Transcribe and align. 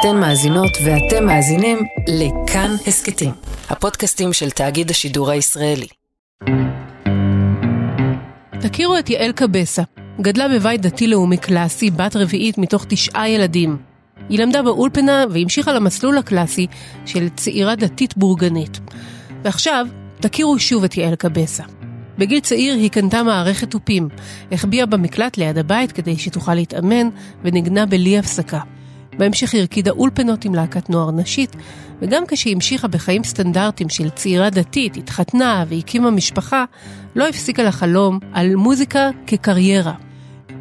אתן 0.00 0.16
מאזינות 0.16 0.70
ואתם 0.84 1.26
מאזינים 1.26 1.78
לכאן 2.08 2.70
הסכתים, 2.86 3.30
הפודקאסטים 3.68 4.32
של 4.32 4.50
תאגיד 4.50 4.90
השידור 4.90 5.30
הישראלי. 5.30 5.86
תכירו 8.60 8.98
את 8.98 9.10
יעל 9.10 9.32
קבסה. 9.32 9.82
גדלה 10.20 10.48
בבית 10.48 10.80
דתי-לאומי 10.80 11.36
קלאסי, 11.36 11.90
בת 11.90 12.16
רביעית 12.16 12.58
מתוך 12.58 12.84
תשעה 12.88 13.28
ילדים. 13.28 13.76
היא 14.28 14.38
למדה 14.38 14.62
באולפנה 14.62 15.24
והמשיכה 15.30 15.72
למסלול 15.72 16.18
הקלאסי 16.18 16.66
של 17.06 17.28
צעירה 17.28 17.76
דתית 17.76 18.16
בורגנית. 18.16 18.80
ועכשיו, 19.44 19.86
תכירו 20.20 20.58
שוב 20.58 20.84
את 20.84 20.96
יעל 20.96 21.14
קבסה. 21.14 21.64
בגיל 22.18 22.40
צעיר 22.40 22.74
היא 22.74 22.90
קנתה 22.90 23.22
מערכת 23.22 23.70
תופים, 23.70 24.08
החביאה 24.52 24.86
במקלט 24.86 25.36
ליד 25.36 25.58
הבית 25.58 25.92
כדי 25.92 26.18
שתוכל 26.18 26.54
להתאמן, 26.54 27.08
ונגנה 27.44 27.86
בלי 27.86 28.18
הפסקה. 28.18 28.60
בהמשך 29.18 29.52
היא 29.52 29.60
הרקידה 29.60 29.90
אולפנות 29.90 30.44
עם 30.44 30.54
להקת 30.54 30.90
נוער 30.90 31.10
נשית, 31.10 31.56
וגם 32.02 32.22
כשהיא 32.28 32.54
המשיכה 32.54 32.88
בחיים 32.88 33.24
סטנדרטיים 33.24 33.88
של 33.88 34.10
צעירה 34.10 34.50
דתית, 34.50 34.96
התחתנה 34.96 35.64
והקימה 35.68 36.10
משפחה, 36.10 36.64
לא 37.16 37.28
הפסיקה 37.28 37.62
לחלום 37.62 38.18
על 38.32 38.54
מוזיקה 38.56 39.10
כקריירה. 39.26 39.94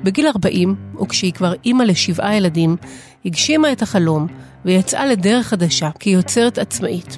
בגיל 0.03 0.27
40, 0.27 0.75
וכשהיא 1.01 1.33
כבר 1.33 1.53
אימא 1.65 1.83
לשבעה 1.83 2.35
ילדים, 2.35 2.75
הגשימה 3.25 3.71
את 3.71 3.81
החלום 3.81 4.27
ויצאה 4.65 5.05
לדרך 5.05 5.47
חדשה 5.47 5.89
כיוצרת 5.99 6.57
עצמאית. 6.57 7.17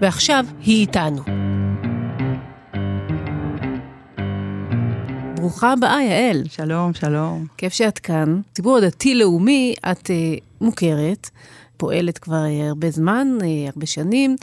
ועכשיו 0.00 0.44
היא 0.64 0.80
איתנו. 0.80 1.22
ברוכה 5.38 5.72
הבאה, 5.72 6.02
יעל. 6.02 6.42
שלום, 6.48 6.94
שלום. 6.94 7.46
כיף 7.56 7.72
שאת 7.72 7.98
כאן. 7.98 8.40
ציבור 8.54 8.76
הדתי-לאומי, 8.76 9.74
את 9.90 10.06
uh, 10.06 10.10
מוכרת, 10.60 11.30
פועלת 11.76 12.18
כבר 12.18 12.44
uh, 12.44 12.68
הרבה 12.68 12.90
זמן, 12.90 13.28
uh, 13.40 13.44
הרבה 13.72 13.86
שנים, 13.86 14.36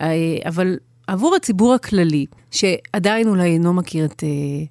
uh, 0.00 0.02
אבל 0.48 0.76
עבור 1.06 1.36
הציבור 1.36 1.74
הכללי, 1.74 2.26
שעדיין 2.50 3.28
אולי 3.28 3.52
אינו 3.52 3.72
מכיר 3.72 4.04
את 4.04 4.20
uh, 4.20 4.26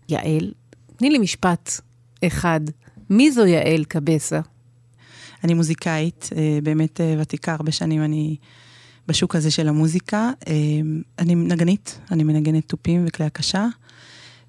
יעל, 0.10 0.52
תני 0.98 1.10
לי 1.10 1.18
משפט 1.18 1.72
אחד. 2.28 2.62
מי 3.10 3.32
זו 3.32 3.46
יעל 3.46 3.84
קבסה? 3.84 4.40
אני 5.44 5.54
מוזיקאית, 5.54 6.30
uh, 6.32 6.36
באמת 6.64 7.00
uh, 7.00 7.22
ותיקה 7.22 7.54
הרבה 7.54 7.72
שנים, 7.72 8.04
אני 8.04 8.36
בשוק 9.08 9.36
הזה 9.36 9.52
של 9.52 9.68
המוזיקה. 9.68 10.32
Uh, 10.40 10.48
אני 11.20 11.36
נגנית, 11.36 12.00
אני 12.12 12.24
מנגנת 12.24 12.70
תופים 12.70 13.04
וכלי 13.08 13.26
הקשה. 13.26 13.68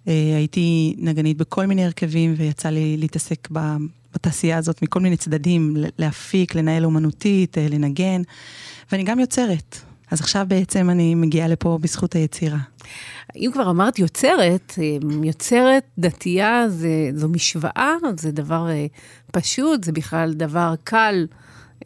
אה, 0.08 0.36
הייתי 0.36 0.94
נגנית 0.98 1.36
בכל 1.36 1.66
מיני 1.66 1.84
הרכבים 1.84 2.34
ויצא 2.36 2.68
לי 2.68 2.96
להתעסק 2.96 3.48
בתעשייה 4.14 4.58
הזאת 4.58 4.82
מכל 4.82 5.00
מיני 5.00 5.16
צדדים, 5.16 5.76
להפיק, 5.98 6.54
לנהל 6.54 6.84
אומנותית, 6.84 7.58
אה, 7.58 7.66
לנגן, 7.70 8.22
ואני 8.92 9.02
גם 9.02 9.20
יוצרת. 9.20 9.78
אז 10.10 10.20
עכשיו 10.20 10.46
בעצם 10.48 10.90
אני 10.90 11.14
מגיעה 11.14 11.48
לפה 11.48 11.78
בזכות 11.80 12.14
היצירה. 12.14 12.58
אם 13.36 13.50
כבר 13.52 13.70
אמרת 13.70 13.98
יוצרת, 13.98 14.74
אה, 14.78 14.96
יוצרת 15.24 15.84
דתייה 15.98 16.68
זה, 16.68 17.10
זו 17.14 17.28
משוואה, 17.28 17.94
זה 18.16 18.32
דבר 18.32 18.68
פשוט, 19.32 19.84
זה 19.84 19.92
בכלל 19.92 20.32
דבר 20.32 20.74
קל 20.84 21.26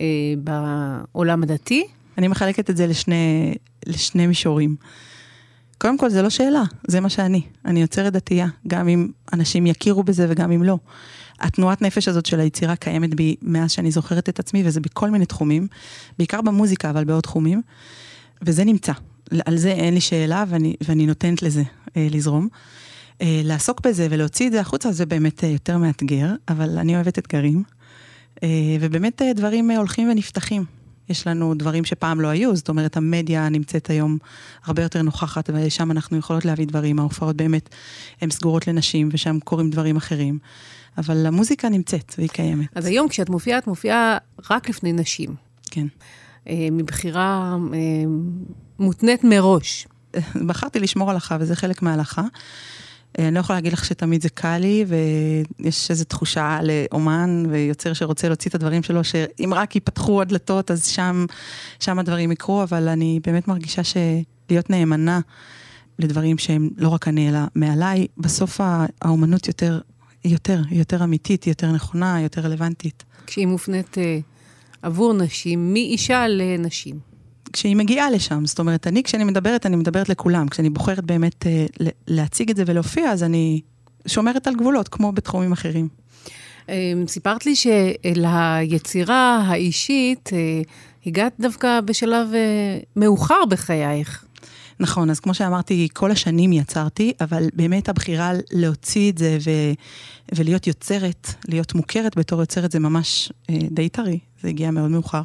אה, 0.01 0.07
בעולם 0.39 1.43
הדתי. 1.43 1.87
אני 2.19 2.29
מחלקת 2.29 2.71
את 2.71 2.77
זה 2.77 2.87
לשני, 2.87 3.55
לשני 3.87 4.27
מישורים. 4.27 4.77
קודם 5.79 5.99
כל, 5.99 6.11
זה 6.11 6.23
לא 6.23 6.31
שאלה, 6.31 6.63
זה 6.89 7.01
מה 7.01 7.09
שאני. 7.09 7.43
אני 7.65 7.81
יוצרת 7.81 8.13
דתייה, 8.13 8.47
גם 8.67 8.89
אם 8.89 9.09
אנשים 9.33 9.67
יכירו 9.67 10.03
בזה 10.03 10.27
וגם 10.29 10.53
אם 10.53 10.63
לא. 10.63 10.79
התנועת 11.41 11.83
נפש 11.83 12.09
הזאת 12.09 12.27
של 12.27 12.41
היצירה 12.41 12.77
קיימת 12.77 13.15
בי 13.15 13.37
מאז 13.43 13.71
שאני 13.71 13.91
זוכרת 13.91 14.29
את 14.29 14.39
עצמי, 14.39 14.63
וזה 14.67 14.81
בכל 14.81 15.11
מיני 15.11 15.27
תחומים, 15.27 15.67
בעיקר 16.19 16.41
במוזיקה, 16.41 16.91
אבל 16.91 17.05
בעוד 17.05 17.23
תחומים, 17.23 17.63
וזה 18.43 18.65
נמצא. 18.65 18.93
על 19.47 19.57
זה 19.57 19.73
אין 19.73 19.95
לי 19.95 20.01
שאלה, 20.01 20.45
ואני, 20.49 20.75
ואני 20.89 21.07
נותנת 21.07 21.43
לזה 21.43 21.63
אה, 21.97 22.07
לזרום. 22.11 22.49
אה, 23.23 23.41
לעסוק 23.45 23.81
בזה 23.81 24.07
ולהוציא 24.11 24.47
את 24.47 24.53
זה 24.53 24.61
החוצה 24.61 24.93
זה 24.93 25.07
באמת 25.07 25.45
אה, 25.45 25.49
יותר 25.49 25.79
מאתגר, 25.79 26.29
אבל 26.49 26.79
אני 26.79 26.95
אוהבת 26.95 27.19
אתגרים. 27.19 27.63
אה, 28.43 28.49
ובאמת 28.81 29.23
אה, 29.23 29.33
דברים 29.33 29.71
אה, 29.71 29.77
הולכים 29.77 30.11
ונפתחים. 30.11 30.76
יש 31.09 31.27
לנו 31.27 31.55
דברים 31.55 31.85
שפעם 31.85 32.21
לא 32.21 32.29
היו, 32.29 32.57
זאת 32.57 32.69
אומרת, 32.69 32.97
המדיה 32.97 33.49
נמצאת 33.49 33.91
היום 33.91 34.19
הרבה 34.65 34.83
יותר 34.83 35.03
נוכחת, 35.03 35.51
ושם 35.55 35.91
אנחנו 35.91 36.17
יכולות 36.17 36.45
להביא 36.45 36.67
דברים. 36.67 36.99
ההופעות 36.99 37.37
באמת 37.37 37.69
הן 38.21 38.31
סגורות 38.31 38.67
לנשים, 38.67 39.09
ושם 39.13 39.39
קורים 39.45 39.71
דברים 39.71 39.97
אחרים. 39.97 40.39
אבל 40.99 41.27
המוזיקה 41.27 41.69
נמצאת, 41.69 42.15
והיא 42.19 42.29
קיימת. 42.29 42.67
אז 42.75 42.87
היום 42.87 43.09
כשאת 43.09 43.29
מופיעה, 43.29 43.59
את 43.59 43.67
מופיעה 43.67 44.19
רק 44.51 44.69
לפני 44.69 44.93
נשים. 44.93 45.35
כן. 45.71 45.87
אה, 46.49 46.69
מבחירה 46.73 47.57
אה, 47.75 47.79
מותנית 48.79 49.25
מראש. 49.25 49.87
בחרתי 50.47 50.81
לשמור 50.81 51.11
הלכה, 51.11 51.37
וזה 51.41 51.57
חלק 51.57 51.83
מההלכה. 51.83 52.23
אני 53.19 53.35
לא 53.35 53.41
יכולה 53.41 53.57
להגיד 53.57 53.73
לך 53.73 53.85
שתמיד 53.85 54.23
זה 54.23 54.29
קל 54.29 54.59
לי, 54.59 54.85
ויש 54.89 55.91
איזו 55.91 56.05
תחושה 56.05 56.59
לאומן 56.63 57.45
ויוצר 57.51 57.93
שרוצה 57.93 58.29
להוציא 58.29 58.51
את 58.51 58.55
הדברים 58.55 58.83
שלו, 58.83 59.05
שאם 59.05 59.55
רק 59.55 59.75
ייפתחו 59.75 60.21
הדלתות, 60.21 60.71
אז 60.71 60.87
שם, 60.87 61.27
שם 61.81 61.99
הדברים 61.99 62.33
יקרו, 62.33 62.63
אבל 62.63 62.89
אני 62.89 63.21
באמת 63.27 63.49
מרגישה 63.49 63.83
שלהיות 63.85 64.71
נאמנה 64.71 65.21
לדברים 65.99 66.39
שהם 66.39 66.71
לא 66.77 66.89
רק 66.89 67.09
אני, 67.09 67.29
אלא 67.29 67.39
מעליי, 67.55 68.07
בסוף 68.19 68.61
האומנות 69.03 69.49
יותר, 69.49 69.81
יותר, 70.25 70.61
יותר 70.71 71.05
אמיתית, 71.05 71.47
יותר 71.47 71.73
נכונה, 71.73 72.21
יותר 72.21 72.41
רלוונטית. 72.41 73.05
כשהיא 73.27 73.47
מופנית 73.47 73.99
אה, 73.99 74.19
עבור 74.83 75.13
נשים, 75.13 75.73
מאישה 75.73 76.29
לנשים. 76.29 77.16
כשהיא 77.53 77.77
מגיעה 77.77 78.11
לשם, 78.11 78.47
זאת 78.47 78.59
אומרת, 78.59 78.87
אני 78.87 79.03
כשאני 79.03 79.25
מדברת, 79.25 79.67
אני 79.67 79.77
מדברת 79.77 80.09
לכולם. 80.09 80.49
כשאני 80.49 80.71
בוחרת 80.71 81.05
באמת 81.05 81.47
אה, 81.47 81.67
להציג 82.09 82.51
את 82.51 82.57
זה 82.57 82.63
ולהופיע, 82.67 83.11
אז 83.11 83.23
אני 83.23 83.61
שומרת 84.07 84.47
על 84.47 84.55
גבולות, 84.55 84.89
כמו 84.89 85.13
בתחומים 85.13 85.53
אחרים. 85.53 85.89
אמ, 86.69 87.05
סיפרת 87.07 87.47
לי 87.47 87.55
שליצירה 87.57 89.43
האישית 89.47 90.31
אה, 90.33 90.63
הגעת 91.07 91.33
דווקא 91.41 91.81
בשלב 91.81 92.29
אה, 92.35 92.79
מאוחר 92.97 93.45
בחייך. 93.51 94.25
נכון, 94.81 95.11
אז 95.11 95.21
כמו 95.21 95.35
שאמרתי, 95.35 95.89
כל 95.93 96.11
השנים 96.11 96.53
יצרתי, 96.53 97.13
אבל 97.21 97.49
באמת 97.55 97.89
הבחירה 97.89 98.33
להוציא 98.53 99.11
את 99.11 99.19
זה 99.19 99.39
ו... 99.45 99.51
ולהיות 100.35 100.67
יוצרת, 100.67 101.29
להיות 101.49 101.75
מוכרת 101.75 102.19
בתור 102.19 102.41
יוצרת, 102.41 102.73
זה 102.73 102.79
ממש 102.79 103.33
אה, 103.51 103.57
די 103.71 103.89
טרי, 103.89 104.19
זה 104.43 104.49
הגיע 104.49 104.71
מאוד 104.71 104.91
מאוחר. 104.91 105.23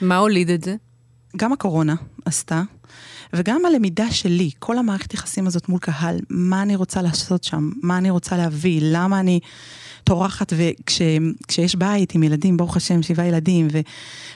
מה 0.00 0.16
הוליד 0.16 0.50
את 0.50 0.64
זה? 0.64 0.74
גם 1.36 1.52
הקורונה 1.52 1.94
עשתה, 2.24 2.62
וגם 3.32 3.64
הלמידה 3.64 4.10
שלי, 4.10 4.50
כל 4.58 4.78
המערכת 4.78 5.14
יחסים 5.14 5.46
הזאת 5.46 5.68
מול 5.68 5.80
קהל, 5.80 6.18
מה 6.30 6.62
אני 6.62 6.76
רוצה 6.76 7.02
לעשות 7.02 7.44
שם, 7.44 7.70
מה 7.82 7.98
אני 7.98 8.10
רוצה 8.10 8.36
להביא, 8.36 8.80
למה 8.82 9.20
אני 9.20 9.40
טורחת, 10.04 10.52
וכשיש 10.56 11.74
בית 11.74 12.14
עם 12.14 12.22
ילדים, 12.22 12.56
ברוך 12.56 12.76
השם, 12.76 13.02
שבעה 13.02 13.26
ילדים, 13.26 13.68
ו, 13.72 13.80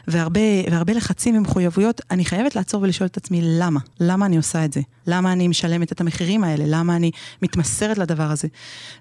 והרבה, 0.08 0.40
והרבה 0.70 0.92
לחצים 0.92 1.36
ומחויבויות, 1.36 2.00
אני 2.10 2.24
חייבת 2.24 2.56
לעצור 2.56 2.82
ולשאול 2.82 3.06
את 3.06 3.16
עצמי 3.16 3.40
למה, 3.42 3.80
למה 4.00 4.26
אני 4.26 4.36
עושה 4.36 4.64
את 4.64 4.72
זה, 4.72 4.80
למה 5.06 5.32
אני 5.32 5.48
משלמת 5.48 5.92
את 5.92 6.00
המחירים 6.00 6.44
האלה, 6.44 6.64
למה 6.66 6.96
אני 6.96 7.10
מתמסרת 7.42 7.98
לדבר 7.98 8.30
הזה. 8.30 8.48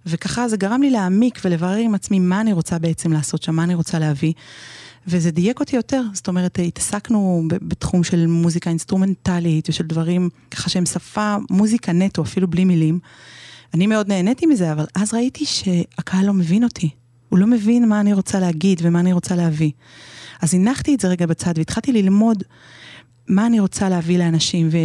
וככה 0.06 0.48
זה 0.48 0.58
גרם 0.58 0.82
לי 0.82 0.90
להעמיק 0.90 1.40
ולברר 1.46 1.76
עם 1.76 1.96
עצמי 1.96 2.20
מה 2.20 2.42
אני 2.42 2.54
רוצה 2.54 2.80
בעצם 2.80 3.14
לעשות 3.14 3.44
שם, 3.44 3.56
מה 3.56 3.64
אני 3.64 3.76
רוצה 3.76 4.00
להביא. 4.00 4.34
וזה 5.10 5.32
דייק 5.32 5.60
אותי 5.60 5.76
יותר, 5.76 6.02
זאת 6.14 6.28
אומרת, 6.28 6.60
התעסקנו 6.68 7.44
בתחום 7.48 8.04
של 8.04 8.28
מוזיקה 8.28 8.70
אינסטרומנטלית 8.70 9.70
ושל 9.70 9.84
דברים 9.84 10.30
ככה 10.52 10.70
שהם 10.70 10.86
שפה, 10.86 11.36
מוזיקה 11.50 11.92
נטו, 11.92 12.22
אפילו 12.22 12.48
בלי 12.48 12.66
מילים. 12.66 13.00
אני 13.74 13.88
מאוד 13.88 14.08
נהניתי 14.08 14.46
מזה, 14.46 14.72
אבל 14.72 14.86
אז 14.96 15.14
ראיתי 15.14 15.46
שהקהל 15.46 16.26
לא 16.26 16.34
מבין 16.34 16.64
אותי. 16.64 16.90
הוא 17.30 17.40
לא 17.40 17.48
מבין 17.48 17.90
מה 17.90 18.00
אני 18.00 18.14
רוצה 18.14 18.40
להגיד 18.40 18.80
ומה 18.84 19.00
אני 19.00 19.14
רוצה 19.14 19.36
להביא. 19.36 19.72
אז 20.42 20.54
הנחתי 20.54 20.96
את 20.96 21.00
זה 21.00 21.08
רגע 21.08 21.26
בצד 21.26 21.54
והתחלתי 21.58 21.92
ללמוד 21.92 22.44
מה 23.28 23.46
אני 23.46 23.60
רוצה 23.60 23.90
להביא 23.90 24.18
לאנשים, 24.18 24.70
ו... 24.72 24.78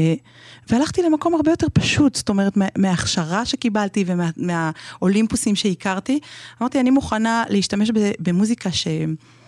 והלכתי 0.70 1.02
למקום 1.02 1.34
הרבה 1.34 1.50
יותר 1.50 1.66
פשוט, 1.72 2.14
זאת 2.14 2.28
אומרת, 2.28 2.52
מההכשרה 2.78 3.46
שקיבלתי 3.46 4.04
ומהאולימפוסים 4.06 5.56
שהכרתי, 5.56 6.20
אמרתי, 6.60 6.80
אני 6.80 6.90
מוכנה 6.90 7.44
להשתמש 7.48 7.90
במוזיקה 8.18 8.72
ש... 8.72 8.88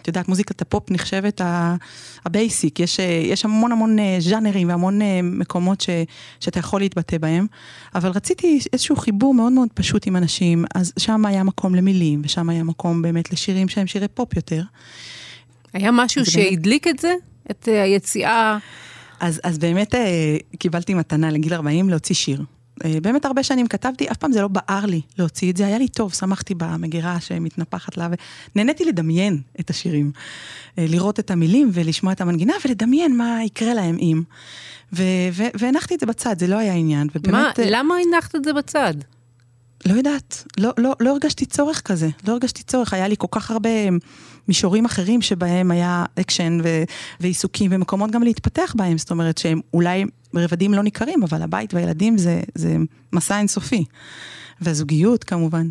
את 0.06 0.08
יודעת, 0.08 0.28
מוזיקת 0.28 0.62
הפופ 0.62 0.90
נחשבת 0.90 1.40
ה 2.24 2.32
basic, 2.32 2.80
יש, 2.80 2.98
יש 3.22 3.44
המון 3.44 3.72
המון 3.72 3.98
אה, 3.98 4.16
ז'אנרים 4.20 4.68
והמון 4.68 5.02
אה, 5.02 5.20
מקומות 5.22 5.80
ש, 5.80 5.90
שאתה 6.40 6.58
יכול 6.58 6.80
להתבטא 6.80 7.18
בהם, 7.18 7.46
אבל 7.94 8.10
רציתי 8.10 8.58
איזשהו 8.72 8.96
חיבור 8.96 9.34
מאוד 9.34 9.52
מאוד 9.52 9.68
פשוט 9.74 10.06
עם 10.06 10.16
אנשים, 10.16 10.64
אז 10.74 10.92
שם 10.98 11.26
היה 11.26 11.42
מקום 11.42 11.74
למילים, 11.74 12.22
ושם 12.24 12.48
היה 12.48 12.62
מקום 12.62 13.02
באמת 13.02 13.32
לשירים 13.32 13.68
שהם 13.68 13.86
שירי 13.86 14.08
פופ 14.08 14.36
יותר. 14.36 14.62
היה 15.72 15.90
משהו 15.92 16.26
שהדליק 16.26 16.84
באמת... 16.86 16.96
את 16.96 17.00
זה? 17.00 17.14
את 17.50 17.68
אה, 17.68 17.82
היציאה? 17.82 18.58
אז, 19.20 19.40
אז 19.42 19.58
באמת 19.58 19.94
קיבלתי 20.58 20.94
מתנה 20.94 21.30
לגיל 21.30 21.54
40 21.54 21.88
להוציא 21.88 22.14
שיר. 22.14 22.42
אה, 22.84 23.00
באמת 23.02 23.24
הרבה 23.24 23.42
שנים 23.42 23.66
כתבתי, 23.66 24.10
אף 24.10 24.16
פעם 24.16 24.32
זה 24.32 24.42
לא 24.42 24.48
בער 24.48 24.86
לי 24.86 25.00
להוציא 25.18 25.52
את 25.52 25.56
זה, 25.56 25.66
היה 25.66 25.78
לי 25.78 25.88
טוב, 25.88 26.12
שמחתי 26.14 26.54
במגירה 26.54 27.20
שמתנפחת 27.20 27.96
לה, 27.96 28.08
ונהניתי 28.54 28.84
לדמיין 28.84 29.40
את 29.60 29.70
השירים. 29.70 30.12
אה, 30.78 30.86
לראות 30.88 31.20
את 31.20 31.30
המילים 31.30 31.70
ולשמוע 31.72 32.12
את 32.12 32.20
המנגינה, 32.20 32.52
ולדמיין 32.64 33.16
מה 33.16 33.38
יקרה 33.44 33.74
להם 33.74 33.96
אם. 33.98 34.22
והנחתי 35.58 35.94
את 35.94 36.00
זה 36.00 36.06
בצד, 36.06 36.38
זה 36.38 36.46
לא 36.46 36.58
היה 36.58 36.72
עניין. 36.72 37.08
ובאמת, 37.14 37.58
מה, 37.58 37.64
למה 37.70 37.94
הנחת 38.06 38.34
את 38.34 38.44
זה 38.44 38.52
בצד? 38.52 38.94
לא 39.86 39.94
יודעת, 39.94 40.44
לא, 40.58 40.70
לא, 40.78 40.94
לא 41.00 41.10
הרגשתי 41.10 41.46
צורך 41.46 41.80
כזה, 41.80 42.08
לא 42.26 42.32
הרגשתי 42.32 42.62
צורך, 42.62 42.92
היה 42.92 43.08
לי 43.08 43.14
כל 43.18 43.26
כך 43.30 43.50
הרבה 43.50 43.70
מישורים 44.48 44.84
אחרים 44.84 45.22
שבהם 45.22 45.70
היה 45.70 46.04
אקשן 46.20 46.58
ו- 46.64 46.82
ועיסוקים 47.20 47.70
ומקומות 47.74 48.10
גם 48.10 48.22
להתפתח 48.22 48.74
בהם, 48.76 48.98
זאת 48.98 49.10
אומרת 49.10 49.38
שהם 49.38 49.60
אולי 49.74 50.04
רבדים 50.38 50.74
לא 50.74 50.82
ניכרים, 50.82 51.22
אבל 51.22 51.42
הבית 51.42 51.74
והילדים 51.74 52.18
זה, 52.18 52.40
זה 52.54 52.76
מסע 53.12 53.38
אינסופי. 53.38 53.84
והזוגיות 54.60 55.24
כמובן. 55.24 55.68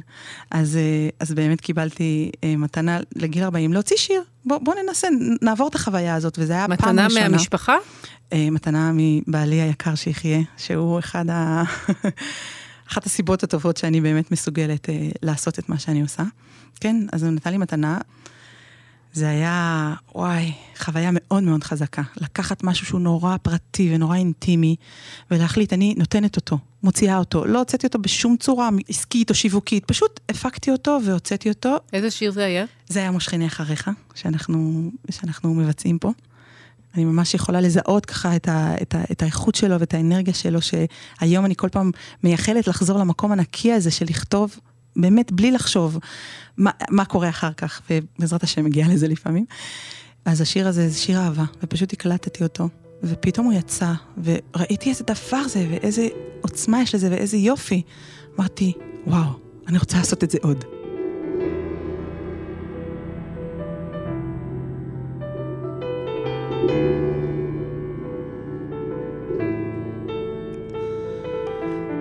אז, 0.52 0.78
אה, 0.78 1.10
אז 1.20 1.32
באמת 1.34 1.62
קיבלתי 1.62 2.32
אה, 2.44 2.56
מתנה 2.58 3.00
לגיל 3.16 3.44
40 3.44 3.74
להוציא 3.74 3.98
שיר. 3.98 4.22
בוא, 4.46 4.58
בוא 4.58 4.74
ננסה, 4.84 5.08
נעבור 5.42 5.68
את 5.68 5.76
החוויה 5.76 6.16
הזאת, 6.16 6.40
וזה 6.40 6.54
היה 6.54 6.68
פעם 6.68 7.00
ראשונה. 7.00 7.08
מתנה 7.08 7.30
מהמשפחה? 7.30 7.76
אה, 8.34 8.50
מתנה 8.52 8.92
מבעלי 8.94 9.62
היקר 9.62 9.96
שיחיה, 9.96 10.40
שהוא 10.58 11.00
אחד 11.00 11.30
ה... 11.30 11.64
אחת 12.92 13.06
הסיבות 13.06 13.44
הטובות 13.44 13.78
שאני 13.78 14.02
באמת 14.02 14.32
מסוגלת 14.32 14.90
לעשות 15.22 15.60
את 15.60 15.70
מה 15.70 15.80
שאני 15.80 16.02
עושה. 16.02 16.24
כן, 16.80 16.96
אז 17.12 17.24
הוא 17.24 17.32
נתן 17.32 17.52
לי 17.52 17.58
מתנה. 17.58 17.98
זה 19.16 19.30
היה, 19.30 19.94
וואי, 20.16 20.52
חוויה 20.78 21.10
מאוד 21.14 21.44
מאוד 21.44 21.64
חזקה. 21.64 22.02
לקחת 22.18 22.64
משהו 22.64 22.86
שהוא 22.86 23.02
נורא 23.02 23.38
פרטי 23.38 23.96
ונורא 23.96 24.16
אינטימי, 24.16 24.76
ולהחליט, 25.32 25.74
אני 25.74 25.96
נותנת 25.98 26.36
אותו, 26.36 26.58
מוציאה 26.84 27.18
אותו. 27.18 27.46
לא 27.46 27.60
הוצאתי 27.60 27.88
אותו 27.88 28.00
בשום 28.00 28.38
צורה 28.40 28.70
עסקית 28.90 29.30
או 29.30 29.36
שיווקית, 29.36 29.86
פשוט 29.86 30.20
הפקתי 30.30 30.72
אותו 30.72 31.00
והוצאתי 31.06 31.50
אותו. 31.50 31.78
איזה 31.94 32.12
שיר 32.12 32.32
זה 32.32 32.46
היה? 32.46 32.66
זה 32.88 33.00
היה 33.00 33.12
מושכני 33.12 33.48
אחריך, 33.48 33.90
שאנחנו, 34.16 34.92
שאנחנו 35.12 35.54
מבצעים 35.54 36.00
פה. 36.00 36.12
אני 36.96 37.06
ממש 37.06 37.34
יכולה 37.34 37.62
לזהות 37.62 38.06
ככה 38.06 38.36
את, 38.36 38.48
ה, 38.48 38.76
את, 38.82 38.96
ה, 38.96 39.04
את 39.12 39.22
האיכות 39.22 39.56
שלו 39.56 39.80
ואת 39.80 39.94
האנרגיה 39.94 40.34
שלו, 40.34 40.60
שהיום 40.62 41.46
אני 41.46 41.56
כל 41.56 41.70
פעם 41.70 41.92
מייחלת 42.24 42.68
לחזור 42.68 43.00
למקום 43.00 43.32
הנקי 43.32 43.74
הזה 43.74 43.92
של 43.92 44.06
לכתוב, 44.10 44.60
באמת 44.96 45.32
בלי 45.32 45.52
לחשוב 45.52 46.00
מה, 46.58 46.72
מה 46.90 47.06
קורה 47.06 47.30
אחר 47.30 47.54
כך, 47.54 47.82
ובעזרת 47.90 48.44
השם 48.44 48.66
מגיע 48.66 48.88
לזה 48.90 49.08
לפעמים. 49.08 49.46
אז 50.26 50.42
השיר 50.42 50.68
הזה 50.68 50.90
זה 50.90 50.98
שיר 50.98 51.20
אהבה, 51.20 51.44
ופשוט 51.64 51.94
הקלטתי 51.94 52.44
אותו, 52.44 52.70
ופתאום 53.04 53.46
הוא 53.46 53.54
יצא, 53.54 53.94
וראיתי 54.24 54.90
איזה 54.90 55.04
דבר 55.04 55.48
זה, 55.48 55.68
ואיזה 55.72 56.08
עוצמה 56.42 56.82
יש 56.82 56.96
לזה, 56.96 57.12
ואיזה 57.12 57.38
יופי. 57.38 57.82
אמרתי, 58.40 58.74
וואו, 59.08 59.30
אני 59.68 59.78
רוצה 59.78 59.98
לעשות 59.98 60.24
את 60.24 60.32
זה 60.32 60.38
עוד. 60.42 60.64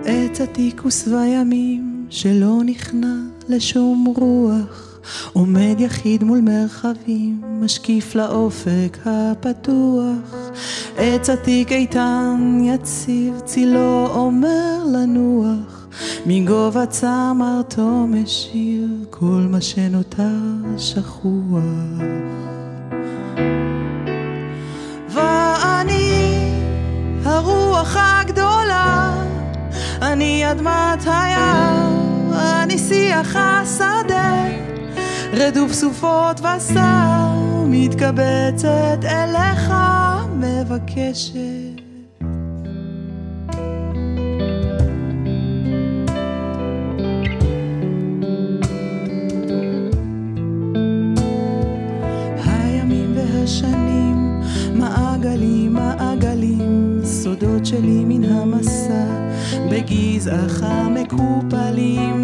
עץ 0.05 0.41
עתיק 0.41 0.85
ושבע 0.85 1.25
ימים 1.27 1.94
שלא 2.15 2.59
נכנע 2.65 3.15
לשום 3.49 4.13
רוח 4.17 4.99
עומד 5.33 5.75
יחיד 5.79 6.23
מול 6.23 6.41
מרחבים, 6.41 7.41
משקיף 7.43 8.15
לאופק 8.15 8.97
הפתוח. 9.05 10.35
עץ 10.97 11.29
עתיק 11.29 11.71
איתן 11.71 12.59
יציב, 12.63 13.39
צילו 13.45 14.07
אומר 14.07 14.83
לנוח. 14.93 15.87
מגובה 16.25 16.85
צמרתו 16.85 18.07
משיר, 18.07 18.87
כל 19.09 19.47
מה 19.49 19.61
שנותר 19.61 20.39
שכוח. 20.77 21.63
הרוח 27.25 27.95
הגדולה, 27.99 29.13
אני 30.01 30.51
אדמת 30.51 31.03
היער, 31.05 32.04
אני 32.65 32.77
שיח 32.77 33.35
השדה, 33.35 34.45
רדוף 35.33 35.73
סופות 35.73 36.39
ושר, 36.39 37.29
מתקבצת 37.67 38.99
אליך, 39.03 39.73
מבקשת. 40.35 41.75
שלי 57.65 58.05
מן 58.05 58.23
המסע, 58.23 59.05
בגזעך 59.71 60.63
מקופלים 60.89 62.14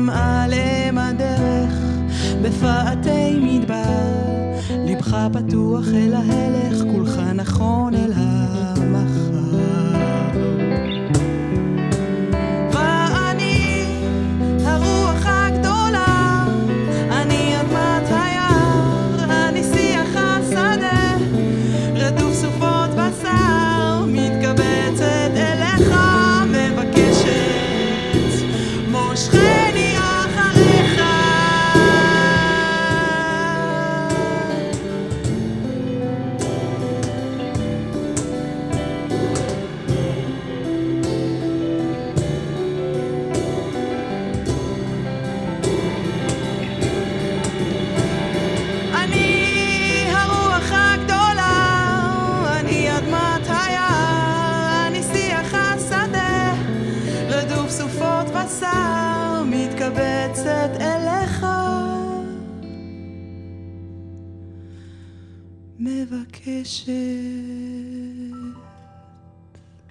בפאתי 2.61 3.39
מדבר, 3.41 4.59
לבך 4.71 5.17
פתוח 5.33 5.85
אל 5.93 6.13
ההלך, 6.13 6.81
כולך 6.95 7.19
נכון 7.35 7.93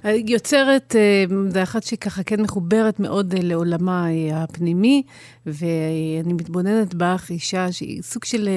יוצרת, 0.04 0.96
זה 1.48 1.58
אה, 1.58 1.62
אחת 1.62 1.82
שככה 1.82 2.22
כן 2.22 2.40
מחוברת 2.40 3.00
מאוד 3.00 3.34
אה, 3.34 3.40
לעולמה 3.42 4.06
אה, 4.10 4.42
הפנימי, 4.42 5.02
ואני 5.46 6.32
מתבוננת 6.32 6.94
בך, 6.94 7.26
אישה 7.30 7.72
שהיא 7.72 8.02
סוג 8.02 8.24
של 8.24 8.48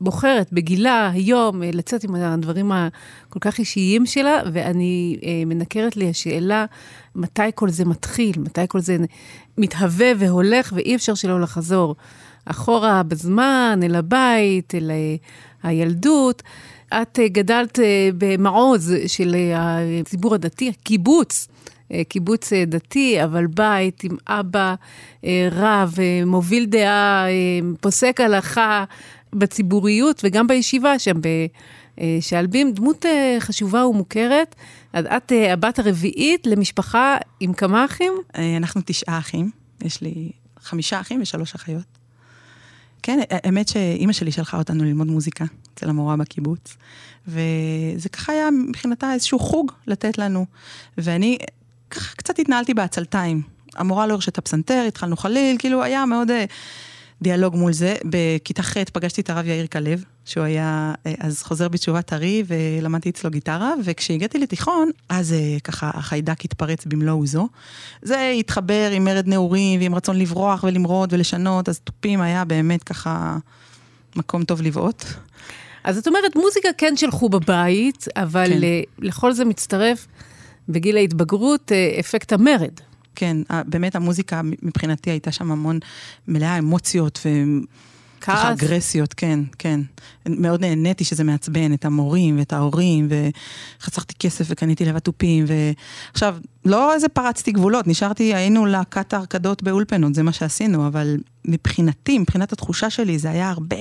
בוחרת 0.00 0.52
בגילה 0.52 1.10
היום 1.14 1.62
לצאת 1.62 2.04
עם 2.04 2.14
הדברים 2.14 2.72
הכל 2.72 3.38
כך 3.40 3.58
אישיים 3.58 4.06
שלה, 4.06 4.42
ואני 4.52 5.16
מנקרת 5.46 5.96
לי 5.96 6.10
השאלה, 6.10 6.64
מתי 7.14 7.42
כל 7.54 7.68
זה 7.68 7.84
מתחיל, 7.84 8.38
מתי 8.38 8.60
כל 8.68 8.80
זה 8.80 8.96
מתהווה 9.58 10.12
והולך, 10.18 10.72
ואי 10.76 10.94
אפשר 10.94 11.14
שלא 11.14 11.40
לחזור 11.40 11.96
אחורה 12.44 13.02
בזמן, 13.02 13.80
אל 13.82 13.94
הבית, 13.94 14.74
אל 14.74 14.90
הילדות. 15.64 16.42
את 17.02 17.18
אה, 17.18 17.28
גדלת 17.28 17.78
אה, 17.78 18.08
במעוז 18.18 18.92
של 19.06 19.34
אה, 19.34 19.78
הציבור 20.00 20.34
הדתי, 20.34 20.72
קיבוץ. 20.82 21.48
קיבוץ 22.08 22.52
דתי, 22.66 23.24
אבל 23.24 23.46
בית 23.46 24.04
עם 24.04 24.16
אבא 24.26 24.74
רב, 25.52 25.94
מוביל 26.26 26.64
דעה, 26.64 27.26
פוסק 27.80 28.20
הלכה 28.20 28.84
בציבוריות 29.32 30.20
וגם 30.24 30.46
בישיבה 30.46 30.98
שם 30.98 31.16
בשעלבים, 32.00 32.72
דמות 32.72 33.04
חשובה 33.38 33.86
ומוכרת. 33.86 34.54
את 34.92 35.32
הבת 35.52 35.78
הרביעית 35.78 36.46
למשפחה 36.46 37.16
עם 37.40 37.52
כמה 37.52 37.84
אחים? 37.84 38.12
אנחנו 38.56 38.80
תשעה 38.84 39.18
אחים, 39.18 39.50
יש 39.82 40.02
לי 40.02 40.30
חמישה 40.60 41.00
אחים 41.00 41.22
ושלוש 41.22 41.54
אחיות. 41.54 41.93
כן, 43.06 43.18
האמת 43.30 43.68
שאימא 43.68 44.12
שלי 44.12 44.32
שלחה 44.32 44.58
אותנו 44.58 44.84
ללמוד 44.84 45.06
מוזיקה 45.06 45.44
אצל 45.74 45.88
המורה 45.88 46.16
בקיבוץ, 46.16 46.76
וזה 47.28 48.08
ככה 48.12 48.32
היה 48.32 48.50
מבחינתה 48.50 49.12
איזשהו 49.12 49.38
חוג 49.38 49.72
לתת 49.86 50.18
לנו. 50.18 50.46
ואני 50.98 51.38
ככה 51.90 52.16
קצת 52.16 52.38
התנהלתי 52.38 52.74
בעצלתיים. 52.74 53.42
המורה 53.76 54.06
לא 54.06 54.14
הרשתה 54.14 54.40
פסנתר, 54.40 54.84
התחלנו 54.88 55.16
חליל, 55.16 55.56
כאילו 55.58 55.82
היה 55.82 56.06
מאוד 56.06 56.30
אה, 56.30 56.44
דיאלוג 57.22 57.56
מול 57.56 57.72
זה. 57.72 57.96
בכיתה 58.04 58.62
ח' 58.62 58.76
פגשתי 58.92 59.20
את 59.20 59.30
הרב 59.30 59.46
יאיר 59.46 59.66
כלב, 59.66 60.04
שהוא 60.24 60.44
היה 60.44 60.94
אה, 61.06 61.12
אז 61.20 61.42
חוזר 61.42 61.68
בתשובה 61.68 62.02
טרי, 62.02 62.44
ולמדתי 62.46 63.10
אצלו 63.10 63.30
גיטרה, 63.30 63.72
וכשהגעתי 63.84 64.38
לתיכון, 64.38 64.90
אז 65.08 65.32
אה, 65.32 65.56
ככה 65.64 65.90
החיידק 65.94 66.44
התפרץ 66.44 66.86
במלוא 66.86 67.14
עוזו. 67.14 67.48
זה 68.02 68.30
התחבר 68.38 68.90
עם 68.92 69.04
מרד 69.04 69.28
נעורים 69.28 69.80
ועם 69.80 69.94
רצון 69.94 70.18
לברוח 70.18 70.64
ולמרוד 70.64 71.12
ולשנות, 71.12 71.68
אז 71.68 71.80
תופים 71.80 72.20
היה 72.20 72.44
באמת 72.44 72.84
ככה 72.84 73.38
מקום 74.16 74.44
טוב 74.44 74.62
לבעוט. 74.62 75.04
אז 75.84 75.98
את 75.98 76.08
אומרת, 76.08 76.36
מוזיקה 76.36 76.68
כן 76.78 76.96
שלחו 76.96 77.28
בבית, 77.28 78.04
אבל 78.16 78.46
כן. 78.48 78.60
כן. 78.60 79.06
לכל 79.06 79.32
זה 79.32 79.44
מצטרף 79.44 80.06
בגיל 80.68 80.96
ההתבגרות 80.96 81.72
אה, 81.72 81.96
אפקט 82.00 82.32
המרד. 82.32 82.80
כן, 83.16 83.36
באמת 83.66 83.96
המוזיקה 83.96 84.40
מבחינתי 84.62 85.10
הייתה 85.10 85.32
שם 85.32 85.50
המון 85.50 85.78
מלאה 86.28 86.58
אמוציות 86.58 87.20
וככה 87.20 87.84
כעס. 88.24 88.44
אגרסיות, 88.44 89.14
כן, 89.14 89.40
כן. 89.58 89.80
מאוד 90.26 90.60
נהניתי 90.60 91.04
שזה 91.04 91.24
מעצבן 91.24 91.74
את 91.74 91.84
המורים 91.84 92.38
ואת 92.38 92.52
ההורים, 92.52 93.08
וחסכתי 93.80 94.14
כסף 94.18 94.44
וקניתי 94.48 94.84
לבד 94.84 94.98
תופים, 94.98 95.44
ועכשיו, 95.48 96.36
לא 96.64 96.94
איזה 96.94 97.08
פרצתי 97.08 97.52
גבולות, 97.52 97.86
נשארתי, 97.86 98.34
היינו 98.34 98.66
להקת 98.66 99.12
ההרקדות 99.12 99.62
באולפנות, 99.62 100.14
זה 100.14 100.22
מה 100.22 100.32
שעשינו, 100.32 100.86
אבל 100.86 101.16
מבחינתי, 101.44 102.18
מבחינת 102.18 102.52
התחושה 102.52 102.90
שלי, 102.90 103.18
זה 103.18 103.30
היה 103.30 103.50
הרבה 103.50 103.76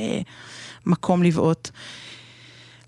מקום 0.86 1.24
לבעוט. 1.24 1.70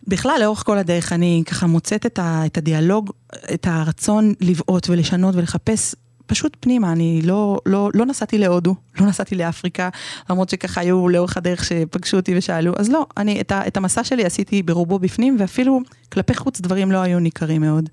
בכלל, 0.08 0.38
לאורך 0.42 0.64
כל 0.66 0.78
הדרך 0.78 1.14
אני 1.14 1.44
ככה 1.46 1.68
מוצאת 1.68 2.06
את, 2.06 2.20
ה, 2.20 2.46
את 2.46 2.58
הדיאלוג, 2.58 3.12
את 3.54 3.68
הרצון 3.68 4.34
לבעוט 4.42 4.90
ולשנות 4.90 5.36
ולחפש 5.36 5.96
פשוט 6.26 6.58
פנימה. 6.60 6.92
אני 6.92 7.22
לא, 7.24 7.60
לא, 7.66 7.90
לא 7.94 8.06
נסעתי 8.06 8.38
להודו, 8.38 8.76
לא 9.00 9.06
נסעתי 9.06 9.36
לאפריקה, 9.36 9.90
למרות 10.30 10.50
שככה 10.50 10.82
היו 10.82 11.10
לאורך 11.10 11.38
הדרך 11.38 11.64
שפגשו 11.64 12.18
אותי 12.18 12.38
ושאלו, 12.38 12.74
אז 12.78 12.90
לא, 12.90 13.06
אני 13.18 13.42
את, 13.42 13.52
ה, 13.52 13.68
את 13.68 13.78
המסע 13.78 14.04
שלי 14.04 14.26
עשיתי 14.26 14.64
ברובו 14.64 15.00
בפנים, 15.00 15.36
ואפילו 15.40 15.80
כלפי 16.12 16.34
חוץ 16.34 16.62
דברים 16.62 16.92
לא 16.92 16.98
היו 16.98 17.20
ניכרים 17.20 17.62
מאוד. 17.62 17.90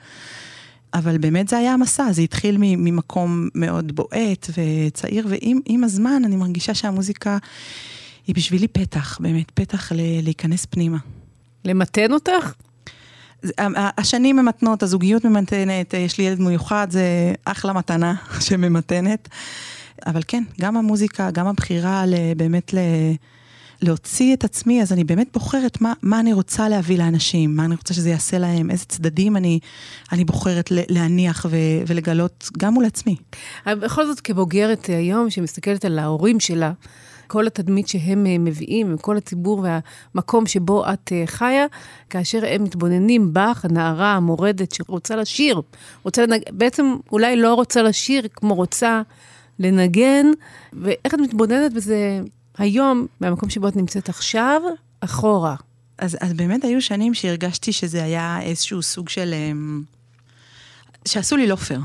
אבל 0.94 1.18
באמת 1.18 1.48
זה 1.48 1.58
היה 1.58 1.72
המסע, 1.72 2.12
זה 2.12 2.22
התחיל 2.22 2.56
ממקום 2.58 3.48
מאוד 3.54 3.92
בועט 3.92 4.50
וצעיר, 4.56 5.26
ועם 5.30 5.60
עם 5.66 5.84
הזמן 5.84 6.22
אני 6.24 6.36
מרגישה 6.36 6.74
שהמוזיקה 6.74 7.38
היא 8.26 8.34
בשבילי 8.34 8.68
פתח, 8.68 9.18
באמת, 9.20 9.50
פתח 9.50 9.92
ל- 9.92 10.20
להיכנס 10.22 10.66
פנימה. 10.66 10.98
למתן 11.64 12.12
אותך? 12.12 12.52
השנים 13.99 14.37
ממתנות, 14.37 14.82
הזוגיות 14.82 15.25
ממתנת, 15.25 15.94
יש 15.94 16.18
לי 16.18 16.25
ילד 16.25 16.40
מיוחד, 16.40 16.87
זה 16.90 17.34
אחלה 17.44 17.72
מתנה 17.72 18.14
שממתנת. 18.46 19.28
אבל 20.06 20.20
כן, 20.28 20.42
גם 20.61 20.76
המוזיקה, 20.76 21.30
גם 21.30 21.46
הבחירה 21.46 22.04
באמת 22.37 22.75
ל... 22.75 22.78
להוציא 23.82 24.34
את 24.34 24.44
עצמי, 24.44 24.82
אז 24.82 24.92
אני 24.92 25.04
באמת 25.04 25.28
בוחרת 25.32 25.80
מה, 25.80 25.92
מה 26.02 26.20
אני 26.20 26.32
רוצה 26.32 26.68
להביא 26.68 26.99
לאנשים, 26.99 27.56
מה 27.56 27.64
אני 27.64 27.75
רוצה 27.75 27.94
שזה 27.94 28.11
יעשה 28.11 28.38
להם, 28.38 28.70
איזה 28.70 28.84
צדדים 28.84 29.37
אני, 29.37 29.58
אני 30.12 30.25
בוחרת 30.25 30.70
להניח 30.70 31.46
ו, 31.50 31.56
ולגלות 31.87 32.50
גם 32.58 32.75
מול 32.75 32.84
עצמי. 32.84 33.16
אבל 33.66 33.75
בכל 33.75 34.06
זאת, 34.06 34.20
כבוגרת 34.20 34.90
אה, 34.90 34.96
היום, 34.96 35.30
שמסתכלת 35.30 35.84
על 35.84 35.99
ההורים 35.99 36.40
שלה, 36.40 36.72
כל 37.32 37.46
התדמית 37.46 37.88
שהם 37.88 38.26
אה, 38.26 38.38
מביאים, 38.38 38.96
כל 38.98 39.16
הציבור 39.16 39.64
והמקום 40.14 40.46
שבו 40.46 40.84
את 40.92 41.12
אה, 41.12 41.22
חיה, 41.26 41.66
כאשר 42.10 42.38
הם 42.46 42.64
מתבוננים 42.64 43.30
בך, 43.32 43.64
הנערה 43.64 44.12
המורדת 44.12 44.72
שרוצה 44.72 45.16
לשיר, 45.16 45.62
רוצה 46.02 46.26
לנג... 46.26 46.42
בעצם 46.50 46.96
אולי 47.12 47.36
לא 47.36 47.54
רוצה 47.54 47.82
לשיר 47.82 48.28
כמו 48.34 48.54
רוצה 48.54 49.02
לנגן, 49.58 50.26
ואיך 50.72 51.14
את 51.14 51.18
מתבוננת 51.18 51.72
בזה 51.72 52.20
היום, 52.58 53.06
מהמקום 53.20 53.50
שבו 53.50 53.68
את 53.68 53.76
נמצאת 53.76 54.08
עכשיו, 54.08 54.62
אחורה. 55.00 55.56
אז, 55.98 56.16
אז 56.20 56.32
באמת 56.32 56.64
היו 56.64 56.82
שנים 56.82 57.14
שהרגשתי 57.14 57.72
שזה 57.72 58.04
היה 58.04 58.40
איזשהו 58.42 58.82
סוג 58.82 59.08
של... 59.08 59.34
אמ, 59.34 59.82
שעשו 61.08 61.36
לי 61.36 61.46
לא 61.46 61.56
פייר. 61.56 61.80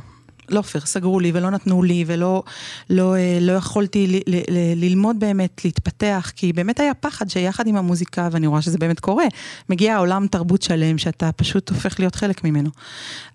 לא 0.49 0.61
פייר, 0.61 0.85
סגרו 0.85 1.19
לי 1.19 1.31
ולא 1.33 1.49
נתנו 1.49 1.83
לי 1.83 2.03
ולא 2.07 2.43
לא, 2.89 3.15
אה, 3.15 3.37
לא 3.41 3.51
יכולתי 3.51 4.07
ל, 4.07 4.15
ל, 4.15 4.35
ל, 4.35 4.85
ללמוד 4.85 5.19
באמת, 5.19 5.65
להתפתח, 5.65 6.31
כי 6.35 6.53
באמת 6.53 6.79
היה 6.79 6.93
פחד 6.93 7.29
שיחד 7.29 7.67
עם 7.67 7.75
המוזיקה, 7.75 8.29
ואני 8.31 8.47
רואה 8.47 8.61
שזה 8.61 8.77
באמת 8.77 8.99
קורה, 8.99 9.25
מגיע 9.69 9.97
עולם 9.97 10.27
תרבות 10.27 10.61
שלם 10.61 10.97
שאתה 10.97 11.31
פשוט 11.31 11.69
הופך 11.69 11.99
להיות 11.99 12.15
חלק 12.15 12.43
ממנו. 12.43 12.69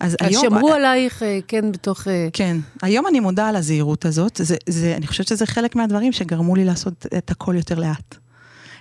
אז 0.00 0.16
אז 0.20 0.28
היום... 0.28 0.44
שמרו 0.44 0.72
עלייך, 0.72 1.22
אה, 1.22 1.38
כן, 1.48 1.72
בתוך... 1.72 2.08
אה, 2.08 2.28
כן, 2.32 2.56
היום 2.82 3.06
אני 3.06 3.20
מודה 3.20 3.48
על 3.48 3.56
הזהירות 3.56 4.04
הזאת, 4.04 4.40
זה, 4.42 4.56
זה, 4.68 4.94
אני 4.96 5.06
חושבת 5.06 5.28
שזה 5.28 5.46
חלק 5.46 5.76
מהדברים 5.76 6.12
שגרמו 6.12 6.56
לי 6.56 6.64
לעשות 6.64 7.06
את 7.18 7.30
הכל 7.30 7.54
יותר 7.56 7.78
לאט. 7.78 8.16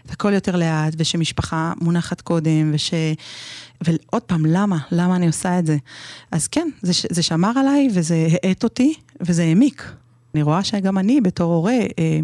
את 0.05 0.11
הכל 0.11 0.33
יותר 0.33 0.55
לאט, 0.55 0.93
ושמשפחה 0.97 1.73
מונחת 1.81 2.21
קודם, 2.21 2.71
וש... 2.73 2.93
ועוד 3.81 4.21
פעם, 4.21 4.45
למה? 4.45 4.77
למה 4.91 5.15
אני 5.15 5.27
עושה 5.27 5.59
את 5.59 5.65
זה? 5.65 5.77
אז 6.31 6.47
כן, 6.47 6.69
זה, 6.81 6.93
זה 7.09 7.23
שמר 7.23 7.51
עליי, 7.59 7.87
וזה 7.93 8.27
האט 8.43 8.63
אותי, 8.63 8.93
וזה 9.21 9.43
העמיק. 9.43 9.91
אני 10.33 10.43
רואה 10.43 10.63
שגם 10.63 10.97
אני, 10.97 11.21
בתור 11.21 11.53
הורה, 11.53 11.73
אה, 11.99 12.19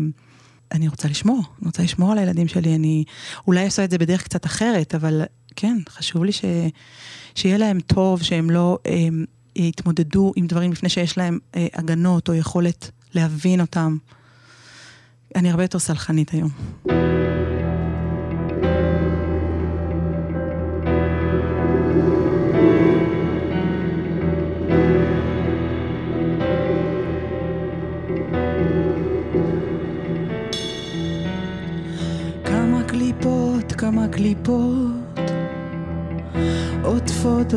אני 0.71 0.87
רוצה 0.87 1.07
לשמור, 1.07 1.37
אני 1.59 1.65
רוצה 1.65 1.83
לשמור 1.83 2.11
על 2.11 2.17
הילדים 2.17 2.47
שלי, 2.47 2.75
אני 2.75 3.03
אולי 3.47 3.65
אעשה 3.65 3.83
את 3.83 3.91
זה 3.91 3.97
בדרך 3.97 4.23
קצת 4.23 4.45
אחרת, 4.45 4.95
אבל 4.95 5.23
כן, 5.55 5.77
חשוב 5.89 6.23
לי 6.23 6.31
ש... 6.31 6.45
שיהיה 7.35 7.57
להם 7.57 7.79
טוב, 7.79 8.21
שהם 8.23 8.49
לא 8.49 8.77
אה, 8.85 9.07
יתמודדו 9.55 10.33
עם 10.35 10.47
דברים 10.47 10.71
לפני 10.71 10.89
שיש 10.89 11.17
להם 11.17 11.39
אה, 11.55 11.67
הגנות 11.73 12.29
או 12.29 12.33
יכולת 12.33 12.91
להבין 13.13 13.61
אותם. 13.61 13.97
אני 15.35 15.49
הרבה 15.51 15.63
יותר 15.63 15.79
סלחנית 15.79 16.29
היום. 16.29 16.49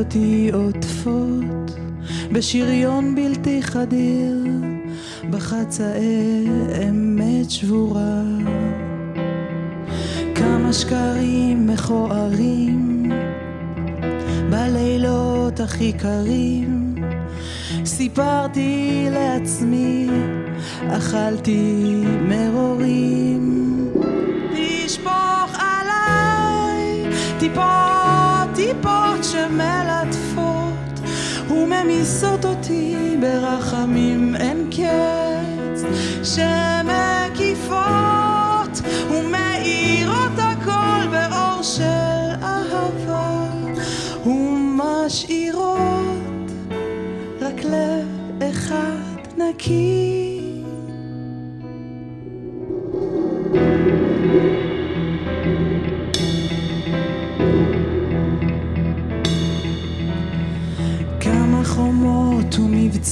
אותי 0.00 0.50
עוטפות, 0.52 1.78
בשריון 2.32 3.14
בלתי 3.14 3.62
חדיר, 3.62 4.36
בחצאי 5.30 6.46
אמת 6.88 7.50
שבורה. 7.50 8.22
כמה 10.34 10.72
שקרים 10.72 11.66
מכוערים, 11.66 13.12
בלילות 14.50 15.60
הכי 15.60 15.92
קרים, 15.92 16.94
סיפרתי 17.84 19.06
לעצמי, 19.10 20.08
אכלתי 20.88 22.04
מרורים. 22.28 23.59
וממיסות 31.80 32.44
אותי 32.44 33.16
ברחמים 33.20 34.36
אין 34.36 34.70
קץ. 34.70 35.84
שמקיפות 36.24 37.80
ומאירות 39.10 40.38
הכל 40.38 41.08
באור 41.10 41.62
של 41.62 41.84
אהבה 42.42 43.50
ומשאירות 44.26 45.70
רק 47.40 47.64
לב 47.64 48.42
אחד 48.42 49.38
נקי 49.38 50.19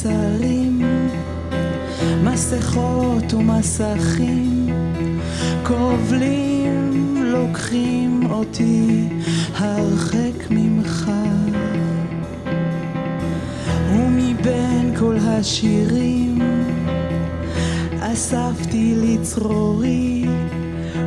ומבצרים, 0.07 0.83
מסכות 2.25 3.35
ומסכים, 3.35 4.67
כובלים 5.63 7.17
לוקחים 7.17 8.31
אותי 8.31 9.09
הרחק 9.55 10.51
ממך. 10.51 11.11
ומבין 13.93 14.95
כל 14.99 15.17
השירים 15.21 16.39
אספתי 18.01 18.95
לצרורי 18.97 20.25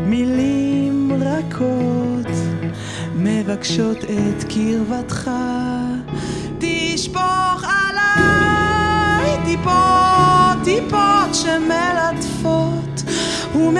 מילים 0.05 1.12
רכות 1.21 2.31
מבקשות 3.15 3.98
את 4.03 4.43
קרבתך 4.43 5.31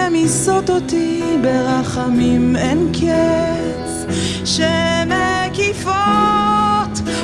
וממיסות 0.08 0.70
אותי 0.70 1.22
ברחמים 1.42 2.56
אין 2.56 2.92
קץ, 2.94 4.06
שמקיפות 4.46 5.92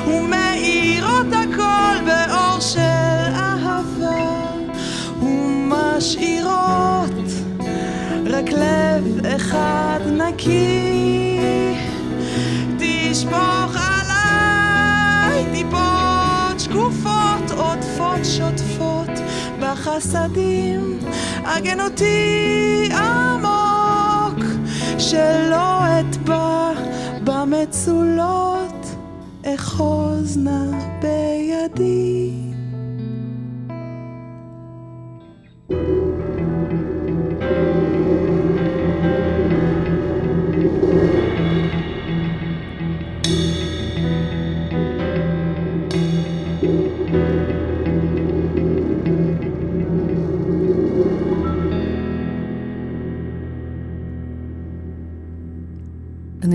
ומאירות 0.07 1.25
הכל 1.31 2.05
באור 2.05 2.60
של 2.60 2.79
אהבה 3.34 4.31
ומשאירות 5.22 6.50
רק 8.25 8.50
לב 8.51 9.25
אחד 9.36 10.00
נקי. 10.12 11.39
תשפוך 12.79 13.75
עליי 13.75 15.46
טיפות 15.53 16.60
שקופות 16.60 17.51
עוטפות 17.57 18.25
שוטפות 18.25 19.19
בחסדים 19.60 21.00
הגן 21.48 21.80
אותי 21.80 22.89
עמוק 22.92 24.46
שלא 24.98 26.00
אטבע 26.00 26.72
במצולות 27.24 28.86
אחוז 29.46 30.38
נא 30.38 30.62
בידי 31.01 32.32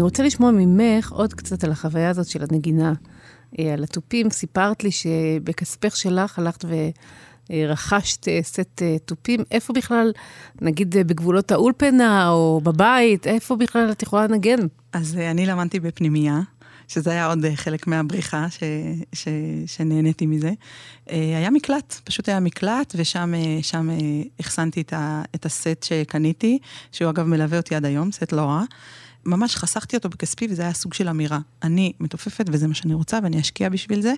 אני 0.02 0.06
רוצה 0.06 0.22
לשמוע 0.22 0.50
ממך 0.50 1.12
עוד 1.12 1.34
קצת 1.34 1.64
על 1.64 1.70
החוויה 1.70 2.10
הזאת 2.10 2.26
של 2.26 2.44
הנגינה. 2.50 2.92
אה, 3.58 3.72
על 3.72 3.84
התופים, 3.84 4.30
סיפרת 4.30 4.84
לי 4.84 4.90
שבכספך 4.90 5.96
שלך 5.96 6.38
הלכת 6.38 6.64
ורכשת 7.50 8.28
אה, 8.28 8.38
סט 8.42 8.82
אה, 8.82 8.96
תופים. 9.04 9.40
איפה 9.50 9.72
בכלל, 9.72 10.12
נגיד 10.60 10.96
בגבולות 10.98 11.52
האולפנה 11.52 12.30
או 12.30 12.60
בבית, 12.64 13.26
איפה 13.26 13.56
בכלל 13.56 13.90
את 13.92 14.02
יכולה 14.02 14.26
לנגן? 14.26 14.58
אז 14.92 15.16
אני 15.16 15.46
למדתי 15.46 15.80
בפנימייה, 15.80 16.40
שזה 16.88 17.10
היה 17.10 17.26
עוד 17.26 17.38
חלק 17.54 17.86
מהבריחה 17.86 18.50
ש, 18.50 18.62
ש, 19.12 19.28
שנהניתי 19.66 20.26
מזה. 20.26 20.52
היה 21.06 21.50
מקלט, 21.50 22.00
פשוט 22.04 22.28
היה 22.28 22.40
מקלט, 22.40 22.94
ושם 22.96 23.34
שם 23.62 23.90
החסנתי 24.40 24.80
את, 24.80 24.92
את 25.34 25.46
הסט 25.46 25.82
שקניתי, 25.82 26.58
שהוא 26.92 27.10
אגב 27.10 27.26
מלווה 27.26 27.58
אותי 27.58 27.74
עד 27.74 27.84
היום, 27.84 28.12
סט 28.12 28.32
לא 28.32 28.42
רע. 28.42 28.64
ממש 29.26 29.56
חסכתי 29.56 29.96
אותו 29.96 30.08
בכספי, 30.08 30.46
וזה 30.50 30.62
היה 30.62 30.72
סוג 30.72 30.94
של 30.94 31.08
אמירה. 31.08 31.38
אני 31.62 31.92
מתופפת 32.00 32.44
וזה 32.52 32.68
מה 32.68 32.74
שאני 32.74 32.94
רוצה 32.94 33.18
ואני 33.22 33.40
אשקיע 33.40 33.68
בשביל 33.68 34.02
זה. 34.02 34.12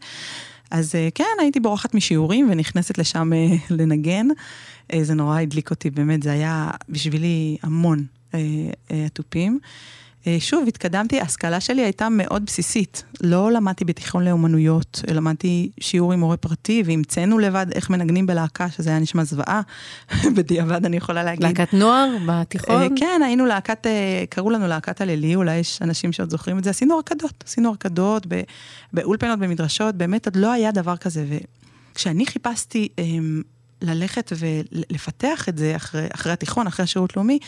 אז 0.71 0.95
כן, 1.15 1.25
הייתי 1.41 1.61
בורחת 1.61 1.95
משיעורים 1.95 2.49
ונכנסת 2.51 2.99
לשם 2.99 3.31
לנגן. 3.71 4.27
זה 5.01 5.15
נורא 5.15 5.41
הדליק 5.41 5.71
אותי, 5.71 5.91
באמת, 5.91 6.23
זה 6.23 6.33
היה 6.33 6.71
בשבילי 6.89 7.57
המון 7.63 8.05
התופים. 8.91 9.59
אה, 10.27 10.37
שוב, 10.41 10.69
התקדמתי, 10.69 11.21
ההשכלה 11.21 11.61
שלי 11.61 11.83
הייתה 11.83 12.09
מאוד 12.09 12.45
בסיסית. 12.47 13.05
לא 13.21 13.53
למדתי 13.53 13.85
בתיכון 13.85 14.25
לאומנויות, 14.25 15.03
למדתי 15.15 15.71
שיעור 15.81 16.13
עם 16.13 16.21
מורה 16.21 16.37
פרטי, 16.37 16.83
והמצאנו 16.87 17.39
לבד 17.39 17.67
איך 17.73 17.91
מנגנים 17.91 18.27
בלהקה, 18.27 18.71
שזה 18.71 18.91
היה 18.91 18.99
נשמע 18.99 19.25
זוועה. 19.25 19.61
בדיעבד 20.37 20.85
אני 20.87 20.97
יכולה 20.97 21.25
להגיד. 21.25 21.43
להקת 21.43 21.75
נוער 21.75 22.17
בתיכון? 22.27 22.83
אה, 22.83 22.89
כן, 22.97 23.21
היינו 23.25 23.47
להקת, 23.47 23.87
אה, 23.87 24.25
קראו 24.29 24.51
לנו 24.51 24.67
להקת 24.67 25.01
הלילי, 25.01 25.35
אולי 25.35 25.57
יש 25.57 25.83
אנשים 25.83 26.13
שעוד 26.13 26.31
זוכרים 26.31 26.59
את 26.59 26.65
זה. 26.65 26.71
עשינו 26.71 26.95
הרקדות, 26.95 27.45
עשינו 27.47 27.69
הרקדות 27.69 28.27
באולפנות, 28.93 29.39
במדרשות, 29.39 29.95
באמת 29.95 30.27
עוד 30.27 30.37
לא 30.37 30.53
היה 30.53 30.73
דבר 30.73 30.97
כזה. 30.97 31.25
וכשאני 31.93 32.27
חיפשתי 32.27 32.89
ללכת 33.83 34.33
ולפתח 34.39 35.49
את 35.49 35.59
זה 35.59 35.77
אחרי, 35.77 36.07
אחרי 36.15 36.33
התיכון, 36.33 36.67
אחרי 36.67 36.85
השירות 36.85 37.17
לאומי, 37.17 37.39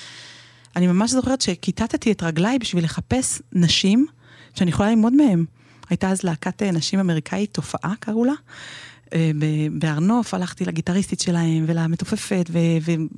אני 0.77 0.87
ממש 0.87 1.11
זוכרת 1.11 1.41
שכיתתתי 1.41 2.13
את 2.13 2.23
רגליי 2.23 2.59
בשביל 2.59 2.85
לחפש 2.85 3.43
נשים 3.53 4.07
שאני 4.55 4.71
יכולה 4.71 4.91
ללמוד 4.91 5.13
מהן. 5.13 5.45
הייתה 5.91 6.11
אז 6.11 6.23
להקת 6.23 6.63
אה, 6.63 6.71
נשים 6.71 6.99
אמריקאית, 6.99 7.55
תופעה 7.55 7.95
קראו 8.01 8.25
לה. 8.25 8.33
אה, 9.15 9.31
בהר 9.73 9.99
נוף 9.99 10.35
הלכתי 10.35 10.65
לגיטריסטית 10.65 11.21
שלהם 11.21 11.65
ולמתופפת 11.67 12.51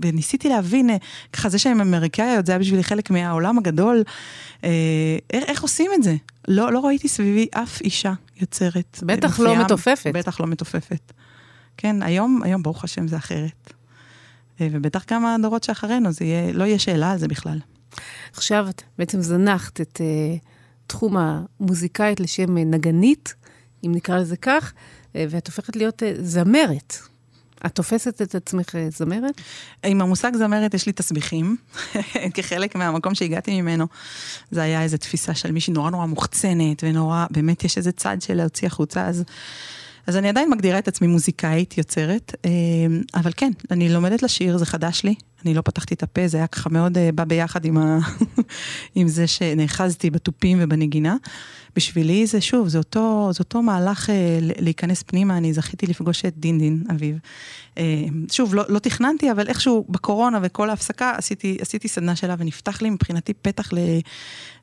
וניסיתי 0.02 0.48
להבין, 0.48 0.90
אה, 0.90 0.96
ככה 1.32 1.48
זה 1.48 1.58
שהן 1.58 1.80
אמריקאיות, 1.80 2.46
זה 2.46 2.52
היה 2.52 2.58
בשבילי 2.58 2.84
חלק 2.84 3.10
מהעולם 3.10 3.58
הגדול. 3.58 4.02
איך 5.32 5.62
עושים 5.62 5.90
את 5.94 6.02
זה? 6.02 6.16
לא, 6.48 6.72
לא 6.72 6.86
ראיתי 6.86 7.08
סביבי 7.08 7.46
אף 7.50 7.80
אישה 7.80 8.12
יוצרת. 8.40 8.98
בטח 9.02 9.40
לא 9.40 9.56
מתופפת. 9.56 10.10
בטח 10.14 10.40
לא 10.40 10.46
מתופפת. 10.46 11.12
כן, 11.76 12.02
היום, 12.02 12.42
היום 12.42 12.62
ברוך 12.62 12.84
השם 12.84 13.08
זה 13.08 13.16
אחרת. 13.16 13.72
אה, 14.60 14.68
ובטח 14.72 15.04
גם 15.10 15.26
הדורות 15.26 15.64
שאחרינו, 15.64 16.12
זה 16.12 16.24
יהיה, 16.24 16.52
לא 16.52 16.64
יהיה 16.64 16.78
שאלה 16.78 17.10
על 17.10 17.18
זה 17.18 17.28
בכלל. 17.28 17.58
עכשיו 18.32 18.66
את 18.68 18.82
בעצם 18.98 19.20
זנחת 19.20 19.80
את 19.80 20.00
uh, 20.00 20.44
תחום 20.86 21.16
המוזיקאית 21.16 22.20
לשם 22.20 22.56
uh, 22.56 22.60
נגנית, 22.60 23.34
אם 23.86 23.92
נקרא 23.94 24.18
לזה 24.18 24.36
כך, 24.36 24.72
uh, 24.72 25.16
ואת 25.30 25.46
הופכת 25.46 25.76
להיות 25.76 26.02
uh, 26.02 26.06
זמרת. 26.20 26.98
את 27.66 27.74
תופסת 27.74 28.22
את 28.22 28.34
עצמך 28.34 28.74
זמרת? 28.88 29.40
עם 29.84 30.00
המושג 30.00 30.36
זמרת 30.36 30.74
יש 30.74 30.86
לי 30.86 30.92
תסביכים, 30.92 31.56
כחלק 32.34 32.74
מהמקום 32.74 33.14
שהגעתי 33.14 33.62
ממנו. 33.62 33.86
זה 34.50 34.62
היה 34.62 34.82
איזו 34.82 34.96
תפיסה 34.96 35.34
של 35.34 35.52
מישהי 35.52 35.72
נורא 35.72 35.90
נורא 35.90 36.06
מוחצנת, 36.06 36.84
ונורא, 36.84 37.26
באמת 37.30 37.64
יש 37.64 37.78
איזה 37.78 37.92
צד 37.92 38.16
של 38.22 38.34
להוציא 38.34 38.66
החוצה, 38.66 39.06
אז 39.06 39.24
אז 40.08 40.16
אני 40.16 40.28
עדיין 40.28 40.50
מגדירה 40.50 40.78
את 40.78 40.88
עצמי 40.88 41.06
מוזיקאית, 41.08 41.78
יוצרת, 41.78 42.34
אה, 42.44 42.50
אבל 43.14 43.30
כן, 43.36 43.50
אני 43.70 43.88
לומדת 43.88 44.22
לשיר, 44.22 44.58
זה 44.58 44.66
חדש 44.66 45.04
לי. 45.04 45.14
אני 45.44 45.54
לא 45.54 45.62
פתחתי 45.62 45.94
את 45.94 46.02
הפה, 46.02 46.28
זה 46.28 46.36
היה 46.36 46.46
ככה 46.46 46.70
מאוד 46.70 46.98
אה, 46.98 47.12
בא 47.12 47.24
ביחד 47.24 47.64
עם, 47.64 47.78
ה... 47.78 47.98
עם 48.94 49.08
זה 49.08 49.26
שנאחזתי 49.26 50.10
בתופים 50.10 50.58
ובנגינה. 50.60 51.16
בשבילי 51.76 52.26
זה 52.26 52.40
שוב, 52.40 52.68
זה 52.68 52.78
אותו, 52.78 53.30
זה 53.32 53.38
אותו 53.40 53.62
מהלך 53.62 54.10
אה, 54.10 54.38
להיכנס 54.40 55.02
פנימה, 55.02 55.36
אני 55.36 55.52
זכיתי 55.52 55.86
לפגוש 55.86 56.24
את 56.24 56.38
דין 56.38 56.58
דין 56.58 56.84
אביב. 56.90 57.18
אה, 57.78 58.04
שוב, 58.32 58.54
לא, 58.54 58.64
לא 58.68 58.78
תכננתי, 58.78 59.30
אבל 59.30 59.48
איכשהו 59.48 59.84
בקורונה 59.88 60.38
וכל 60.42 60.70
ההפסקה 60.70 61.12
עשיתי, 61.16 61.58
עשיתי 61.60 61.88
סדנה 61.88 62.16
שלה 62.16 62.34
ונפתח 62.38 62.82
לי 62.82 62.90
מבחינתי 62.90 63.34
פתח 63.34 63.70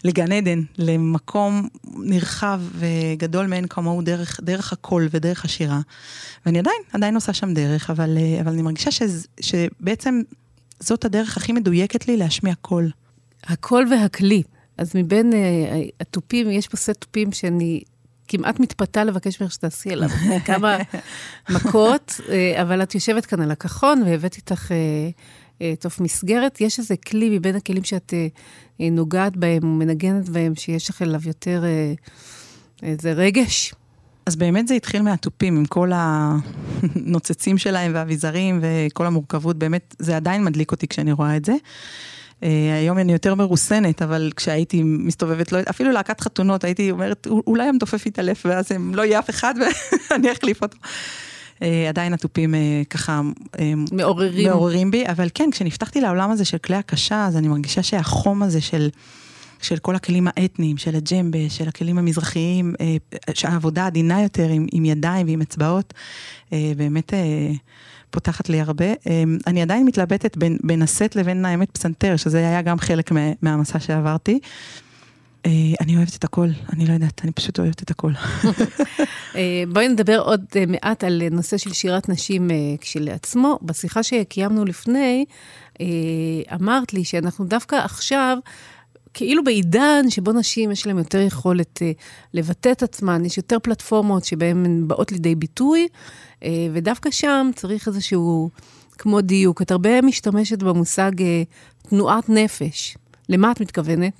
לגן 0.04 0.32
עדן, 0.32 0.62
למקום 0.78 1.68
נרחב 1.84 2.62
וגדול 2.74 3.46
מאין 3.46 3.68
כמוהו 3.68 4.02
דרך, 4.02 4.40
דרך 4.44 4.74
הקול 4.74 5.08
ודרך 5.12 5.46
השירה. 5.46 5.80
ואני 6.46 6.60
עדיין, 6.60 6.82
עדיין 6.94 7.16
עושה 7.16 7.34
שם 7.34 7.54
דרך, 7.54 7.90
אבל, 7.90 8.18
אה, 8.18 8.42
אבל 8.42 8.52
אני 8.52 8.62
מרגישה 8.62 8.92
ש, 8.92 9.02
שבעצם 9.42 10.22
זאת 10.80 11.06
הדרך 11.06 11.38
הכי 11.38 11.52
מדויקת 11.52 12.08
לי 12.08 12.18
להשמיע 12.18 12.56
קול. 12.56 12.92
הקול 13.44 13.88
והכלי. 13.92 14.44
אז 14.78 14.92
מבין 14.96 15.32
uh, 15.32 15.36
התופים, 16.00 16.52
יש 16.52 16.68
פה 16.68 16.78
סט 16.78 16.92
תופים 17.00 17.32
שאני 17.32 17.82
כמעט 18.28 18.60
מתפתה 18.60 19.04
לבקש 19.04 19.42
ממך 19.42 19.52
שתעשי 19.52 19.92
עליו 19.92 20.10
כמה 20.46 20.78
מכות, 21.50 22.20
uh, 22.20 22.62
אבל 22.62 22.84
את 22.84 22.96
יושבת 22.96 23.26
כאן 23.26 23.42
על 23.42 23.52
הכחון 23.52 24.04
והבאתי 24.06 24.38
איתך 24.38 24.72
uh, 24.72 24.74
uh, 25.60 25.62
תוף 25.80 26.00
מסגרת. 26.00 26.62
יש 26.62 26.80
איזה 26.80 26.98
כלי 26.98 27.38
מבין 27.38 27.56
הכלים 27.56 27.84
שאת 27.84 28.14
uh, 28.14 28.84
נוגעת 28.92 29.38
בהם 29.38 29.64
ומנגנת 29.64 30.30
בהם, 30.30 30.56
שיש 30.56 30.90
לך 30.90 31.02
אליו 31.02 31.22
יותר 31.26 31.64
uh, 31.64 32.84
איזה 32.84 33.14
רגש? 33.14 33.74
אז 34.26 34.36
באמת 34.36 34.68
זה 34.68 34.74
התחיל 34.74 35.02
מהתופים, 35.02 35.58
עם 35.58 35.66
כל 35.66 35.92
הנוצצים 35.94 37.58
שלהם 37.58 37.92
והאביזרים 37.96 38.60
וכל 38.62 39.06
המורכבות, 39.06 39.58
באמת, 39.58 39.96
זה 40.00 40.16
עדיין 40.16 40.44
מדליק 40.44 40.72
אותי 40.72 40.88
כשאני 40.88 41.12
רואה 41.12 41.38
את 41.38 41.46
זה. 41.46 41.54
Uh, 42.42 42.46
היום 42.82 42.98
אני 42.98 43.14
יותר 43.14 43.36
מרוסנת, 43.36 44.02
אבל 44.02 44.32
כשהייתי 44.36 44.84
מסתובבת, 44.84 45.52
לא, 45.52 45.60
אפילו 45.70 45.92
להקת 45.92 46.22
חתונות, 46.22 46.64
הייתי 46.64 46.92
אומרת, 46.92 47.28
אולי 47.28 47.68
המתופף 47.68 48.06
יתעלף, 48.06 48.46
ואז 48.46 48.72
הם, 48.72 48.96
לא 48.96 49.02
יהיה 49.02 49.20
אף 49.20 49.30
אחד 49.30 49.54
ואני 50.10 50.32
אחליף 50.32 50.62
אותו. 50.62 50.78
Uh, 51.60 51.64
עדיין 51.90 52.14
התופים 52.14 52.54
uh, 52.54 52.58
ככה 52.90 53.22
מעוררים. 53.92 54.50
מעוררים 54.50 54.92
בי, 54.92 55.04
אבל 55.08 55.28
כן, 55.34 55.50
כשנפתחתי 55.52 56.02
לעולם 56.02 56.32
הזה 56.32 56.46
של 56.46 56.58
כלי 56.58 56.76
הקשה, 56.76 57.26
אז 57.26 57.38
אני 57.38 57.48
מרגישה 57.48 57.84
שהחום 57.84 58.44
הזה 58.44 58.62
של, 58.62 58.90
של 59.62 59.78
כל 59.78 59.96
הכלים 59.96 60.28
האתניים, 60.28 60.78
של 60.78 60.96
הג'מבה, 60.96 61.50
של 61.50 61.68
הכלים 61.68 61.98
המזרחיים, 61.98 62.74
uh, 62.74 63.32
שהעבודה 63.34 63.86
עדינה 63.86 64.22
יותר 64.22 64.50
עם, 64.50 64.68
עם 64.72 64.86
ידיים 64.86 65.28
ועם 65.28 65.42
אצבעות, 65.42 65.94
uh, 66.50 66.54
באמת... 66.78 67.14
Uh, 67.14 67.58
פותחת 68.10 68.50
לי 68.50 68.62
הרבה. 68.62 68.86
אני 69.48 69.62
עדיין 69.62 69.86
מתלבטת 69.86 70.38
בין, 70.38 70.58
בין 70.64 70.82
הסט 70.82 71.16
לבין 71.16 71.46
האמת 71.46 71.72
פסנתר, 71.72 72.16
שזה 72.16 72.38
היה 72.38 72.62
גם 72.62 72.80
חלק 72.80 73.12
מהמסע 73.42 73.80
שעברתי. 73.80 74.40
אה, 75.46 75.52
אני 75.82 75.98
אוהבת 75.98 76.16
את 76.16 76.24
הכל, 76.24 76.48
אני 76.74 76.86
לא 76.86 76.94
יודעת, 76.94 77.22
אני 77.24 77.32
פשוט 77.32 77.60
אוהבת 77.60 77.84
את 77.84 77.92
הכל. 77.92 78.12
אה, 79.36 79.64
בואי 79.74 79.88
נדבר 79.88 80.20
עוד 80.20 80.46
אה, 80.56 80.64
מעט 80.68 81.04
על 81.04 81.22
נושא 81.32 81.58
של 81.58 81.74
שירת 81.74 82.10
נשים 82.10 82.48
כשלעצמו. 82.82 83.60
בשיחה 83.62 84.04
שקיימנו 84.04 84.66
לפני, 84.66 85.26
אמרת 86.54 86.94
לי 86.94 87.04
שאנחנו 87.04 87.46
דווקא 87.46 87.76
עכשיו, 87.76 88.38
כאילו 89.18 89.44
בעידן 89.44 90.06
שבו 90.10 90.32
נשים 90.32 90.72
יש 90.72 90.88
להן 90.88 90.98
יותר 90.98 91.22
יכולת 91.22 91.82
לבטא 92.34 92.72
את 92.72 92.84
עצמן, 92.84 93.26
יש 93.26 93.38
יותר 93.38 93.58
פלטפורמות 93.60 94.26
שבהן 94.26 94.66
הן 94.66 94.88
באות 94.88 95.12
לידי 95.12 95.36
ביטוי, 95.36 95.88
ודווקא 96.74 97.12
שם 97.12 97.50
צריך 97.56 97.88
איזשהו, 97.88 98.50
כמו 98.98 99.22
דיוק. 99.22 99.62
את 99.62 99.72
הרבה 99.72 100.02
משתמשת 100.02 100.64
במושג 100.64 101.12
תנועת 101.90 102.30
נפש. 102.30 102.98
למה 103.30 103.52
את 103.52 103.62
מתכוונת? 103.62 104.14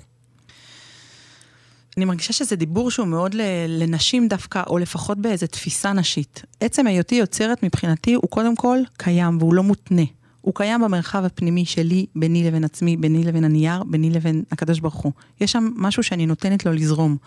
אני 1.98 2.06
מרגישה 2.06 2.34
שזה 2.34 2.56
דיבור 2.56 2.92
שהוא 2.92 3.08
מאוד 3.08 3.36
לנשים 3.68 4.28
דווקא, 4.28 4.64
או 4.68 4.78
לפחות 4.78 5.18
באיזו 5.18 5.48
תפיסה 5.48 5.94
נשית. 5.94 6.42
עצם 6.60 6.88
היותי 6.88 7.16
יוצרת 7.16 7.64
מבחינתי 7.64 8.14
הוא 8.14 8.30
קודם 8.30 8.56
כל 8.56 8.78
קיים 8.98 9.38
והוא 9.38 9.54
לא 9.54 9.64
מותנה. 9.64 10.04
הוא 10.46 10.54
קיים 10.56 10.82
במרחב 10.82 11.26
הפנימי 11.26 11.66
שלי, 11.66 12.06
ביני 12.16 12.44
לבין 12.44 12.64
עצמי, 12.64 12.98
ביני 12.98 13.24
לבין 13.24 13.44
הנייר, 13.44 13.84
ביני 13.84 14.10
לבין 14.10 14.44
הקדוש 14.52 14.80
ברוך 14.80 14.96
הוא. 14.96 15.12
יש 15.42 15.52
שם 15.52 15.70
משהו 15.76 16.04
שאני 16.04 16.26
נותנת 16.26 16.66
לו 16.66 16.74
לזרום. 16.74 17.18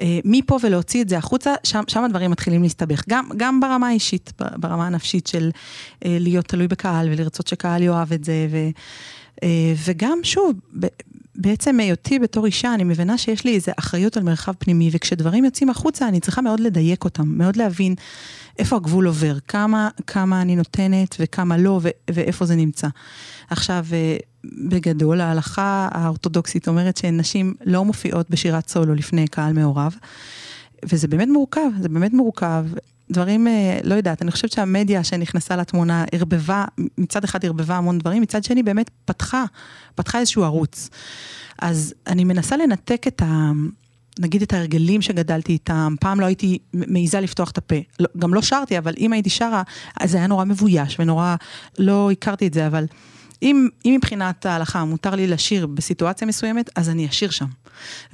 אה, 0.00 0.18
מפה 0.24 0.58
ולהוציא 0.62 1.02
את 1.02 1.08
זה 1.08 1.18
החוצה, 1.18 1.54
שם, 1.64 1.82
שם 1.88 2.04
הדברים 2.04 2.30
מתחילים 2.30 2.62
להסתבך. 2.62 3.02
גם, 3.08 3.28
גם 3.36 3.60
ברמה 3.60 3.88
האישית, 3.88 4.32
ברמה 4.56 4.86
הנפשית 4.86 5.26
של 5.26 5.50
אה, 6.04 6.16
להיות 6.20 6.46
תלוי 6.48 6.68
בקהל 6.68 7.08
ולרצות 7.08 7.46
שקהל 7.46 7.82
יאהב 7.82 8.12
את 8.12 8.24
זה. 8.24 8.46
ו, 8.50 8.56
אה, 9.42 9.74
וגם, 9.86 10.18
שוב, 10.22 10.52
בעצם 11.38 11.80
היותי 11.80 12.18
בתור 12.18 12.46
אישה, 12.46 12.74
אני 12.74 12.84
מבינה 12.84 13.18
שיש 13.18 13.44
לי 13.44 13.54
איזו 13.54 13.72
אחריות 13.78 14.16
על 14.16 14.22
מרחב 14.22 14.52
פנימי, 14.58 14.90
וכשדברים 14.92 15.44
יוצאים 15.44 15.70
החוצה, 15.70 16.08
אני 16.08 16.20
צריכה 16.20 16.40
מאוד 16.40 16.60
לדייק 16.60 17.04
אותם, 17.04 17.28
מאוד 17.28 17.56
להבין 17.56 17.94
איפה 18.58 18.76
הגבול 18.76 19.06
עובר, 19.06 19.38
כמה, 19.48 19.88
כמה 20.06 20.42
אני 20.42 20.56
נותנת 20.56 21.16
וכמה 21.20 21.56
לא, 21.56 21.80
ו- 21.82 21.88
ואיפה 22.10 22.46
זה 22.46 22.56
נמצא. 22.56 22.88
עכשיו, 23.50 23.86
אה, 23.92 24.16
בגדול, 24.68 25.20
ההלכה 25.20 25.88
האורתודוקסית 25.92 26.68
אומרת 26.68 26.96
שנשים 26.96 27.54
לא 27.64 27.84
מופיעות 27.84 28.30
בשירת 28.30 28.68
סולו 28.68 28.94
לפני 28.94 29.28
קהל 29.28 29.52
מעורב, 29.52 29.96
וזה 30.84 31.08
באמת 31.08 31.28
מורכב, 31.28 31.70
זה 31.80 31.88
באמת 31.88 32.12
מורכב. 32.12 32.64
דברים, 33.10 33.48
אה, 33.48 33.78
לא 33.84 33.94
יודעת, 33.94 34.22
אני 34.22 34.30
חושבת 34.30 34.52
שהמדיה 34.52 35.04
שנכנסה 35.04 35.56
לתמונה 35.56 36.04
ערבבה, 36.12 36.64
מצד 36.98 37.24
אחד 37.24 37.44
ערבבה 37.44 37.76
המון 37.76 37.98
דברים, 37.98 38.22
מצד 38.22 38.44
שני 38.44 38.62
באמת 38.62 38.90
פתחה, 39.04 39.44
פתחה 39.94 40.18
איזשהו 40.18 40.44
ערוץ. 40.44 40.90
אז 41.58 41.94
אני 42.06 42.24
מנסה 42.24 42.56
לנתק 42.56 43.06
את 43.06 43.22
ה... 43.22 43.50
נגיד 44.18 44.42
את 44.42 44.52
ההרגלים 44.52 45.02
שגדלתי 45.02 45.52
איתם, 45.52 45.94
פעם 46.00 46.20
לא 46.20 46.26
הייתי 46.26 46.58
מעיזה 46.72 47.20
לפתוח 47.20 47.50
את 47.50 47.58
הפה. 47.58 47.76
לא, 48.00 48.08
גם 48.18 48.34
לא 48.34 48.42
שרתי, 48.42 48.78
אבל 48.78 48.94
אם 48.98 49.12
הייתי 49.12 49.30
שרה, 49.30 49.62
אז 50.00 50.10
זה 50.10 50.18
היה 50.18 50.26
נורא 50.26 50.44
מבויש 50.44 50.96
ונורא, 50.98 51.36
לא 51.78 52.10
הכרתי 52.10 52.46
את 52.46 52.54
זה, 52.54 52.66
אבל 52.66 52.86
אם, 53.42 53.68
אם 53.84 53.94
מבחינת 53.96 54.46
ההלכה 54.46 54.84
מותר 54.84 55.14
לי 55.14 55.26
לשיר 55.26 55.66
בסיטואציה 55.66 56.26
מסוימת, 56.26 56.70
אז 56.76 56.88
אני 56.88 57.06
אשיר 57.06 57.30
שם. 57.30 57.46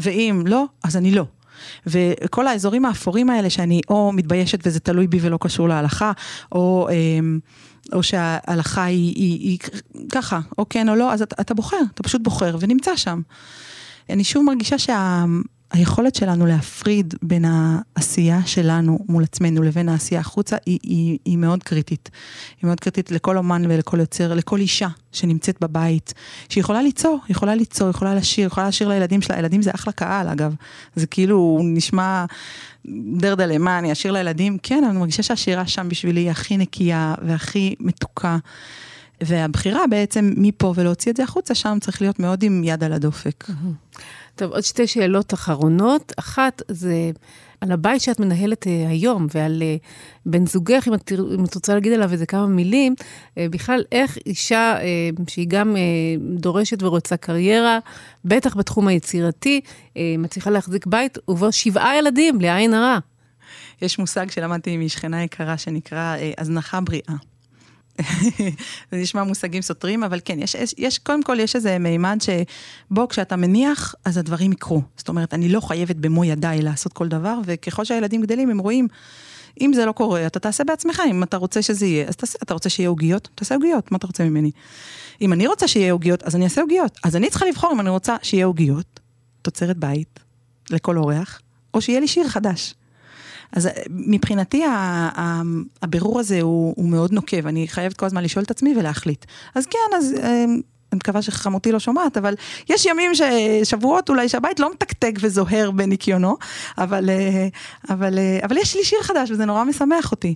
ואם 0.01 0.43
לא, 0.47 0.65
אז 0.85 0.97
אני 0.97 1.11
לא. 1.11 1.25
וכל 1.87 2.47
האזורים 2.47 2.85
האפורים 2.85 3.31
האלה 3.31 3.51
שאני 3.51 3.81
או 3.89 4.13
מתביישת 4.13 4.59
וזה 4.67 4.81
תלוי 4.81 5.07
בי 5.07 5.19
ולא 5.23 5.39
קשור 5.41 5.69
להלכה, 5.69 6.13
או... 6.53 6.89
אמ, 6.93 7.39
או 7.93 8.03
שההלכה 8.03 8.85
היא, 8.85 9.15
היא, 9.17 9.39
היא 9.41 9.59
ככה, 10.13 10.41
או 10.59 10.69
כן 10.69 10.89
או 10.89 10.95
לא, 10.95 11.13
אז 11.13 11.23
אתה, 11.23 11.37
אתה 11.41 11.55
בוחר, 11.55 11.81
אתה 11.95 12.03
פשוט 12.03 12.23
בוחר 12.23 12.57
ונמצא 12.61 12.97
שם. 12.97 13.21
אני 14.11 14.25
שוב 14.25 14.45
מרגישה 14.45 14.79
שה... 14.79 15.25
היכולת 15.73 16.15
שלנו 16.15 16.47
להפריד 16.47 17.15
בין 17.23 17.45
העשייה 17.45 18.47
שלנו 18.47 18.99
מול 19.09 19.23
עצמנו 19.23 19.63
לבין 19.63 19.89
העשייה 19.89 20.21
החוצה 20.21 20.57
היא, 20.67 20.79
היא, 20.83 21.19
היא 21.25 21.39
מאוד 21.39 21.63
קריטית. 21.63 22.11
היא 22.63 22.67
מאוד 22.67 22.81
קריטית 22.81 23.11
לכל 23.11 23.37
אומן 23.37 23.63
ולכל 23.69 24.01
יוצר, 24.01 24.35
לכל 24.35 24.59
אישה 24.61 24.89
שנמצאת 25.13 25.61
בבית, 25.61 26.15
שיכולה 26.49 26.83
ליצור, 26.83 27.19
יכולה 27.29 27.55
ליצור, 27.55 27.91
יכולה 27.91 28.15
לשיר, 28.15 28.47
יכולה 28.47 28.69
לשיר 28.69 28.89
לילדים 28.89 29.23
שלה, 29.23 29.39
ילדים 29.39 29.63
זה 29.63 29.71
אחלה 29.75 29.93
קהל 29.93 30.29
אגב. 30.29 30.55
זה 30.97 31.07
כאילו 31.07 31.61
נשמע 31.65 32.25
דרדלה, 33.17 33.59
מה 33.59 33.79
אני 33.79 33.93
אשיר 33.93 34.13
לילדים? 34.13 34.59
כן, 34.63 34.85
אני 34.85 34.99
מרגישה 34.99 35.23
שהשירה 35.23 35.67
שם 35.67 35.89
בשבילי 35.89 36.21
היא 36.21 36.31
הכי 36.31 36.57
נקייה 36.57 37.15
והכי 37.23 37.75
מתוקה. 37.81 38.39
והבחירה 39.27 39.87
בעצם 39.91 40.33
מפה 40.37 40.73
ולהוציא 40.77 41.13
את 41.13 41.17
זה 41.17 41.23
החוצה, 41.23 41.55
שם 41.55 41.79
צריך 41.81 42.03
להיות 42.03 42.21
מאוד 42.21 42.43
עם 42.43 42.65
יד 42.65 42.85
על 42.85 42.93
הדופק. 42.93 43.47
טוב, 44.35 44.53
עוד 44.53 44.63
שתי 44.63 44.87
שאלות 44.87 45.35
אחרונות. 45.35 46.13
אחת, 46.17 46.63
זה 46.69 47.11
על 47.61 47.73
הבית 47.73 48.03
שאת 48.03 48.21
מנהלת 48.21 48.67
אה, 48.67 48.89
היום, 48.89 49.27
ועל 49.35 49.63
אה, 49.63 49.77
בן 50.27 50.47
זוגך, 50.47 50.89
אם 50.89 50.95
את, 50.95 51.13
אם 51.35 51.45
את 51.45 51.55
רוצה 51.55 51.75
להגיד 51.75 51.93
עליו 51.93 52.13
איזה 52.13 52.27
כמה 52.27 52.47
מילים, 52.47 52.95
אה, 53.39 53.47
בכלל, 53.51 53.85
איך 53.93 54.19
אישה 54.27 54.77
שהיא 55.29 55.47
גם 55.49 55.77
דורשת 56.37 56.83
ורוצה 56.83 57.17
קריירה, 57.17 57.79
בטח 58.25 58.57
בתחום 58.57 58.89
היצירתי, 58.89 59.61
מצליחה 60.19 60.51
להחזיק 60.51 60.87
בית, 60.87 61.19
ובו 61.29 61.53
שבעה 61.53 61.99
ילדים, 61.99 62.41
לעין 62.41 62.75
הרע. 62.75 62.99
יש 63.83 63.99
מושג 63.99 64.31
שלמדתי 64.31 64.77
משכנה 64.77 65.23
יקרה 65.23 65.59
שנקרא 65.59 66.17
הזנחה 66.39 66.81
בריאה. 66.81 67.32
זה 68.91 68.97
נשמע 68.97 69.23
מושגים 69.23 69.63
סותרים, 69.63 70.05
אבל 70.05 70.21
כן, 70.25 70.39
יש, 70.39 70.57
יש, 70.79 70.99
קודם 70.99 71.23
כל 71.23 71.41
יש 71.41 71.57
איזה 71.57 71.79
מימד 71.79 72.19
שבו 72.21 73.09
כשאתה 73.09 73.37
מניח, 73.37 73.95
אז 74.05 74.17
הדברים 74.17 74.53
יקרו. 74.53 74.83
זאת 74.97 75.09
אומרת, 75.09 75.35
אני 75.35 75.49
לא 75.49 75.61
חייבת 75.61 75.97
במו 75.97 76.25
ידיי 76.25 76.63
לעשות 76.63 76.93
כל 76.93 77.09
דבר, 77.09 77.39
וככל 77.45 77.85
שהילדים 77.85 78.23
גדלים, 78.23 78.51
הם 78.51 78.59
רואים, 78.59 78.89
אם 79.61 79.73
זה 79.75 79.87
לא 79.87 79.93
קורה, 79.93 80.27
אתה 80.27 80.41
תעשה 80.41 80.65
בעצמך, 80.65 81.03
אם 81.11 81.23
אתה 81.23 81.37
רוצה 81.37 81.63
שזה 81.63 81.87
יהיה, 81.87 82.09
אז 82.09 82.17
תעשה, 82.17 82.39
אתה 82.43 82.55
רוצה 82.55 82.69
שיהיה 82.69 82.89
עוגיות? 82.89 83.29
תעשה 83.35 83.55
עוגיות, 83.55 83.93
מה 83.93 83.99
אתה 83.99 84.07
רוצה 84.07 84.25
ממני? 84.25 84.51
אם 85.21 85.33
אני 85.33 85.47
רוצה 85.47 85.69
שיהיה 85.69 85.93
עוגיות, 85.93 86.23
אז 86.23 86.37
אני 86.37 86.45
אעשה 86.45 86.61
עוגיות. 86.61 86.99
אז 87.05 87.17
אני 87.17 87.31
צריכה 87.31 87.47
לבחור 87.47 87.73
אם 87.73 87.81
אני 87.81 87.91
רוצה 87.91 88.17
שיהיה 88.23 88.47
עוגיות, 88.47 89.01
תוצרת 89.43 89.77
בית, 89.77 90.21
לכל 90.71 90.99
אורח, 90.99 91.41
או 91.75 91.81
שיהיה 91.81 92.01
לי 92.01 92.09
שיר 92.09 92.29
חדש. 92.29 92.75
אז 93.53 93.67
אה, 93.67 93.73
מבחינתי 93.91 94.65
הבירור 95.83 96.21
הזה 96.21 96.41
הוא, 96.41 96.75
הוא 96.77 96.89
מאוד 96.89 97.13
נוקב, 97.13 97.47
אני 97.47 97.69
חייבת 97.69 97.97
כל 97.97 98.07
הזמן 98.07 98.25
לשאול 98.25 98.45
את 98.45 98.51
עצמי 98.51 98.75
ולהחליט. 98.79 99.25
אז 99.55 99.67
כן, 99.67 99.97
אז 99.97 100.15
אה, 100.23 100.45
אני 100.45 100.99
מקווה 100.99 101.23
שחמותי 101.23 101.73
לא 101.73 101.79
שומעת, 101.79 102.17
אבל 102.17 102.35
יש 102.69 102.87
ימים, 102.87 103.13
שבועות 103.65 104.09
אולי, 104.09 104.29
שהבית 104.29 104.61
לא 104.61 104.71
מתקתק 104.73 105.13
וזוהר 105.21 105.71
בניקיונו, 105.71 106.37
אבל, 106.79 107.11
אה, 107.11 107.49
אבל, 107.91 108.19
אבל 108.45 108.57
יש 108.57 108.77
לי 108.77 108.85
שיר 108.85 109.03
חדש 109.03 109.31
וזה 109.31 109.45
נורא 109.45 109.65
משמח 109.65 110.13
אותי. 110.13 110.35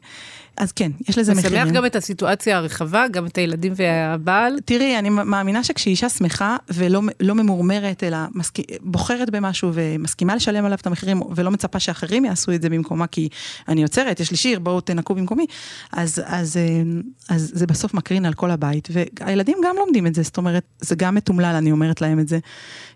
אז 0.57 0.73
כן, 0.73 0.91
יש 1.09 1.19
לזה 1.19 1.35
מחירים. 1.35 1.63
משמח 1.63 1.75
גם 1.75 1.87
את 1.87 1.97
הסיטואציה 1.97 2.57
הרחבה, 2.57 3.09
גם 3.09 3.27
את 3.27 3.39
הילדים 3.39 3.73
והבעל. 3.77 4.59
תראי, 4.65 4.99
אני 4.99 5.09
מאמינה 5.11 5.65
שכשאישה 5.65 6.09
שמחה 6.09 6.57
ולא 6.69 7.03
לא 7.21 7.35
ממורמרת, 7.35 8.05
אלא 8.05 8.19
מסכ... 8.35 8.61
בוחרת 8.81 9.31
במשהו 9.31 9.71
ומסכימה 9.75 10.37
לשלם 10.37 10.65
עליו 10.65 10.79
את 10.81 10.87
המחירים, 10.87 11.23
ולא 11.37 11.51
מצפה 11.51 11.81
שאחרים 11.81 12.25
יעשו 12.25 12.53
את 12.53 12.63
זה 12.63 12.69
במקומה, 12.69 13.07
כי 13.07 13.29
אני 13.69 13.83
יוצרת, 13.83 14.21
יש 14.21 14.31
לי 14.31 14.37
שיר, 14.37 14.59
בואו 14.59 14.81
תנקו 14.81 15.15
במקומי, 15.15 15.47
אז, 15.93 16.23
אז, 16.27 16.57
אה, 16.57 16.83
אז 17.29 17.51
זה 17.55 17.67
בסוף 17.67 17.95
מקרין 17.95 18.27
על 18.27 18.35
כל 18.35 18.51
הבית, 18.51 18.89
והילדים 18.93 19.59
גם 19.65 19.77
לומדים 19.77 20.07
את 20.07 20.15
זה, 20.15 20.23
זאת 20.23 20.37
אומרת, 20.37 20.63
זה 20.81 20.95
גם 20.95 21.15
מתומלל, 21.15 21.55
אני 21.55 21.73
אומרת 21.73 22.01
להם 22.01 22.21
את 22.21 22.29
זה, 22.29 22.39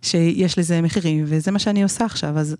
שיש 0.02 0.58
לזה 0.58 0.80
מחירים, 0.80 1.24
וזה 1.26 1.50
מה 1.50 1.58
שאני 1.58 1.82
עושה 1.82 2.04
עכשיו, 2.04 2.38
אז... 2.38 2.56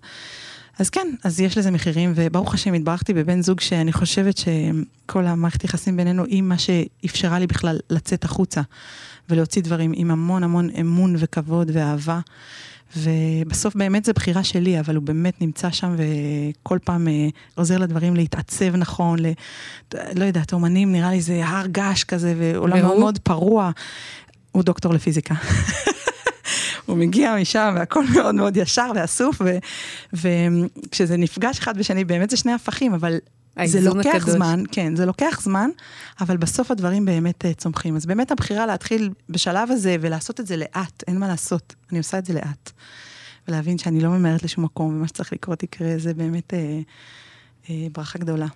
אז 0.79 0.89
כן, 0.89 1.07
אז 1.23 1.39
יש 1.39 1.57
לזה 1.57 1.71
מחירים, 1.71 2.13
וברוך 2.15 2.53
השם 2.53 2.73
התברכתי 2.73 3.13
בבן 3.13 3.41
זוג 3.41 3.59
שאני 3.59 3.93
חושבת 3.93 4.35
שכל 4.37 5.25
המערכת 5.27 5.63
יחסים 5.63 5.97
בינינו 5.97 6.25
היא 6.25 6.41
מה 6.41 6.57
שאפשרה 6.57 7.39
לי 7.39 7.47
בכלל 7.47 7.79
לצאת 7.89 8.23
החוצה 8.23 8.61
ולהוציא 9.29 9.61
דברים 9.61 9.91
עם 9.95 10.11
המון 10.11 10.43
המון 10.43 10.69
אמון 10.79 11.15
וכבוד 11.17 11.71
ואהבה. 11.73 12.19
ובסוף 12.97 13.75
באמת 13.75 14.05
זו 14.05 14.13
בחירה 14.13 14.43
שלי, 14.43 14.79
אבל 14.79 14.95
הוא 14.95 15.03
באמת 15.03 15.41
נמצא 15.41 15.71
שם 15.71 15.95
וכל 15.97 16.77
פעם 16.83 17.07
אה, 17.07 17.27
עוזר 17.55 17.77
לדברים 17.77 18.15
להתעצב 18.15 18.75
נכון, 18.75 19.19
ל... 19.19 19.25
לא 20.15 20.25
יודעת, 20.25 20.53
אומנים 20.53 20.91
נראה 20.91 21.09
לי 21.11 21.21
זה 21.21 21.45
הר 21.45 21.67
געש 21.67 22.03
כזה, 22.03 22.35
ועולם 22.37 22.81
מאוד 22.81 22.99
מאוד 22.99 23.19
פרוע. 23.19 23.71
הוא 24.51 24.63
דוקטור 24.63 24.93
לפיזיקה. 24.93 25.35
הוא 26.91 26.97
מגיע 26.97 27.35
משם 27.41 27.73
והכל 27.75 28.03
מאוד 28.15 28.35
מאוד 28.35 28.57
ישר 28.57 28.91
ואסוף, 28.95 29.41
וכשזה 30.13 31.17
נפגש 31.17 31.59
אחד 31.59 31.77
בשני, 31.77 32.05
באמת 32.05 32.29
זה 32.29 32.37
שני 32.37 32.53
הפכים, 32.53 32.93
אבל 32.93 33.17
זה 33.65 33.81
לוקח 33.81 34.15
הקדוש. 34.15 34.29
זמן, 34.29 34.63
כן, 34.71 34.95
זה 34.95 35.05
לוקח 35.05 35.41
זמן, 35.41 35.69
אבל 36.21 36.37
בסוף 36.37 36.71
הדברים 36.71 37.05
באמת 37.05 37.45
uh, 37.45 37.47
צומחים. 37.57 37.95
אז 37.95 38.05
באמת 38.05 38.31
הבחירה 38.31 38.65
להתחיל 38.65 39.09
בשלב 39.29 39.71
הזה 39.71 39.95
ולעשות 40.01 40.39
את 40.39 40.47
זה 40.47 40.57
לאט, 40.57 41.03
אין 41.07 41.19
מה 41.19 41.27
לעשות, 41.27 41.75
אני 41.91 41.97
עושה 41.97 42.17
את 42.17 42.25
זה 42.25 42.33
לאט. 42.33 42.71
ולהבין 43.47 43.77
שאני 43.77 44.01
לא 44.01 44.09
ממהרת 44.09 44.43
לשום 44.43 44.63
מקום, 44.63 44.95
ומה 44.95 45.07
שצריך 45.07 45.33
לקרות 45.33 45.63
יקרה, 45.63 45.93
זה 45.97 46.13
באמת 46.13 46.53
uh, 46.53 47.65
uh, 47.65 47.69
ברכה 47.91 48.19
גדולה. 48.19 48.47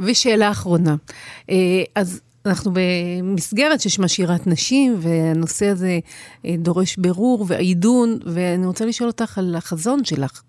ושאלה 0.00 0.50
אחרונה, 0.50 0.96
uh, 1.42 1.52
אז 1.94 2.20
אנחנו 2.46 2.70
במסגרת 2.74 3.80
ששמה 3.80 4.08
שירת 4.08 4.46
נשים, 4.46 4.96
והנושא 5.00 5.66
הזה 5.66 5.98
אה, 6.44 6.54
דורש 6.58 6.96
בירור 6.96 7.44
ועידון, 7.48 8.18
ואני 8.24 8.66
רוצה 8.66 8.86
לשאול 8.86 9.08
אותך 9.08 9.38
על 9.38 9.54
החזון 9.56 10.04
שלך 10.04 10.42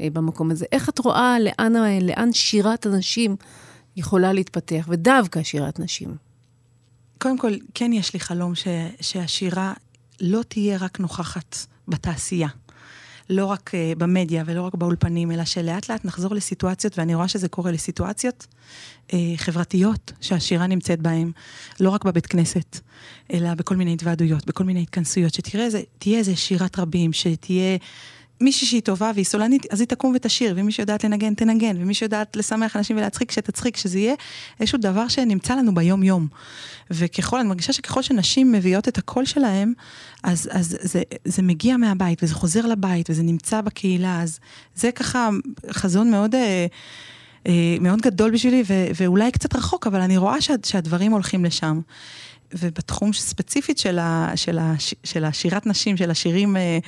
אה, 0.00 0.08
במקום 0.12 0.50
הזה. 0.50 0.66
איך 0.72 0.88
את 0.88 0.98
רואה 0.98 1.36
לאן, 1.40 1.72
לאן 2.02 2.32
שירת 2.32 2.86
הנשים 2.86 3.36
יכולה 3.96 4.32
להתפתח, 4.32 4.86
ודווקא 4.88 5.42
שירת 5.42 5.78
נשים? 5.78 6.16
קודם 7.18 7.38
כל, 7.38 7.52
כן 7.74 7.92
יש 7.92 8.14
לי 8.14 8.20
חלום 8.20 8.54
ש, 8.54 8.68
שהשירה 9.00 9.72
לא 10.20 10.42
תהיה 10.48 10.78
רק 10.80 11.00
נוכחת 11.00 11.56
בתעשייה. 11.88 12.48
לא 13.30 13.46
רק 13.46 13.70
uh, 13.74 13.98
במדיה 13.98 14.42
ולא 14.46 14.62
רק 14.62 14.74
באולפנים, 14.74 15.32
אלא 15.32 15.44
שלאט 15.44 15.90
לאט 15.90 16.04
נחזור 16.04 16.34
לסיטואציות, 16.34 16.98
ואני 16.98 17.14
רואה 17.14 17.28
שזה 17.28 17.48
קורה 17.48 17.70
לסיטואציות 17.70 18.46
uh, 19.08 19.12
חברתיות 19.36 20.12
שהשירה 20.20 20.66
נמצאת 20.66 21.00
בהן, 21.00 21.32
לא 21.80 21.90
רק 21.90 22.04
בבית 22.04 22.26
כנסת, 22.26 22.80
אלא 23.32 23.54
בכל 23.54 23.76
מיני 23.76 23.92
התוועדויות, 23.92 24.46
בכל 24.46 24.64
מיני 24.64 24.82
התכנסויות, 24.82 25.34
שתראה, 25.34 25.68
תהיה 25.98 26.18
איזה 26.18 26.36
שירת 26.36 26.78
רבים, 26.78 27.12
שתהיה... 27.12 27.78
מישהי 28.40 28.66
שהיא 28.66 28.82
טובה 28.82 29.10
והיא 29.14 29.24
סולנית, 29.24 29.66
אז 29.72 29.80
היא 29.80 29.88
תקום 29.88 30.12
ותשיר, 30.16 30.54
ומי 30.56 30.72
שיודעת 30.72 31.04
לנגן, 31.04 31.34
תנגן, 31.34 31.76
ומי 31.78 31.94
שיודעת 31.94 32.36
לשמח 32.36 32.76
אנשים 32.76 32.96
ולהצחיק, 32.96 33.30
שתצחיק, 33.30 33.76
שזה 33.76 33.98
יהיה 33.98 34.14
איזשהו 34.60 34.78
דבר 34.78 35.08
שנמצא 35.08 35.54
לנו 35.54 35.74
ביום-יום. 35.74 36.26
וככל, 36.90 37.38
אני 37.38 37.48
מרגישה 37.48 37.72
שככל 37.72 38.02
שנשים 38.02 38.52
מביאות 38.52 38.88
את 38.88 38.98
הקול 38.98 39.24
שלהם, 39.24 39.72
אז, 40.22 40.48
אז 40.52 40.76
זה, 40.80 41.02
זה 41.24 41.42
מגיע 41.42 41.76
מהבית, 41.76 42.22
וזה 42.22 42.34
חוזר 42.34 42.66
לבית, 42.66 43.10
וזה 43.10 43.22
נמצא 43.22 43.60
בקהילה, 43.60 44.22
אז 44.22 44.38
זה 44.74 44.92
ככה 44.92 45.28
חזון 45.70 46.10
מאוד... 46.10 46.34
אה, 46.34 46.66
אה, 47.46 47.76
מאוד 47.80 48.00
גדול 48.00 48.30
בשבילי, 48.30 48.62
ו- 48.66 48.86
ואולי 49.00 49.32
קצת 49.32 49.56
רחוק, 49.56 49.86
אבל 49.86 50.00
אני 50.00 50.16
רואה 50.16 50.40
שה- 50.40 50.54
שהדברים 50.64 51.12
הולכים 51.12 51.44
לשם. 51.44 51.80
ובתחום 52.54 53.12
ספציפית 53.12 53.78
של, 53.78 53.98
ה, 53.98 54.32
של, 54.36 54.58
ה, 54.58 54.74
של 55.04 55.24
השירת 55.24 55.66
נשים, 55.66 55.96
של 55.96 56.10
השירים 56.10 56.56
אה, 56.56 56.78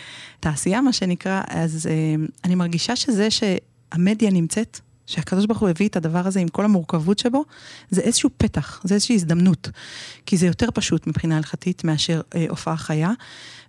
תעשייה, 0.41 0.81
מה 0.81 0.93
שנקרא, 0.93 1.43
אז 1.49 1.87
אה, 1.87 2.25
אני 2.45 2.55
מרגישה 2.55 2.97
שזה 2.97 3.29
שהמדיה 3.31 4.31
נמצאת, 4.31 4.81
שהקדוש 5.09 5.47
ברוך 5.47 5.61
הוא 5.61 5.69
הביא 5.69 5.89
את 5.89 5.97
הדבר 5.97 6.27
הזה 6.27 6.41
עם 6.41 6.49
כל 6.49 6.65
המורכבות 6.65 7.19
שבו, 7.19 7.45
זה 7.91 8.01
איזשהו 8.01 8.31
פתח, 8.37 8.81
זה 8.85 8.95
איזושהי 8.95 9.15
הזדמנות. 9.15 9.71
כי 10.27 10.37
זה 10.37 10.47
יותר 10.47 10.69
פשוט 10.75 11.07
מבחינה 11.07 11.37
הלכתית 11.37 11.85
מאשר 11.85 12.21
אה, 12.35 12.47
הופעה 12.49 12.77
חיה. 12.77 13.13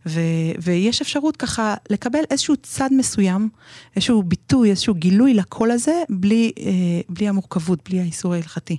ו, 0.06 0.20
ויש 0.62 1.02
אפשרות 1.02 1.38
ככה 1.38 1.76
לקבל 1.90 2.20
איזשהו 2.32 2.56
צד 2.64 2.90
מסוים, 2.92 3.50
איזשהו 3.96 4.24
ביטוי, 4.24 4.70
איזשהו 4.70 4.94
גילוי 4.94 5.34
לקול 5.34 5.72
הזה, 5.72 6.04
בלי, 6.10 6.52
אה, 6.60 6.72
בלי 7.10 7.28
המורכבות, 7.28 7.80
בלי 7.90 8.00
האיסור 8.00 8.34
ההלכתי. 8.34 8.78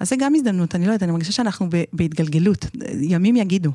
אז 0.00 0.08
זה 0.08 0.16
גם 0.18 0.34
הזדמנות, 0.34 0.74
אני 0.74 0.86
לא 0.86 0.92
יודעת, 0.92 1.02
אני 1.02 1.12
מרגישה 1.12 1.32
שאנחנו 1.32 1.68
בהתגלגלות, 1.92 2.66
ימים 3.00 3.36
יגידו. 3.36 3.70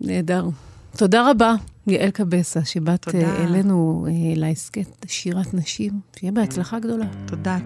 נהדר. 0.00 0.48
תודה 0.96 1.30
רבה, 1.30 1.54
יעל 1.86 2.10
קבסה, 2.10 2.64
שבאת 2.64 3.02
תודה. 3.02 3.44
אלינו 3.44 4.06
אה, 4.08 4.12
להסכת 4.36 5.06
שירת 5.06 5.54
נשים. 5.54 6.00
שיהיה 6.18 6.32
בהצלחה 6.32 6.78
גדולה. 6.78 7.06
תודה. 7.26 7.58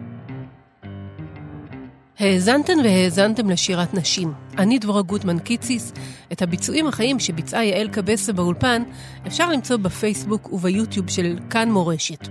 האזנתן 2.19 2.79
והאזנתם 2.85 3.51
לשירת 3.51 3.95
נשים. 3.95 4.33
אני 4.59 4.79
דבורה 4.79 5.03
גוטמן 5.03 5.39
קיציס. 5.39 5.93
את 6.33 6.43
הביצועים 6.43 6.87
החיים 6.87 7.21
שביצעה 7.21 7.65
יעל 7.65 7.89
קבסה 7.89 8.33
באולפן 8.33 8.83
אפשר 9.27 9.51
למצוא 9.51 9.77
בפייסבוק 9.77 10.53
וביוטיוב 10.53 11.11
של 11.11 11.39
כאן 11.51 11.71
מורשת. 11.73 12.29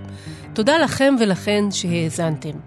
תודה 0.52 0.78
לכם 0.78 1.14
ולכן 1.20 1.64
שהאזנתם. 1.70 2.58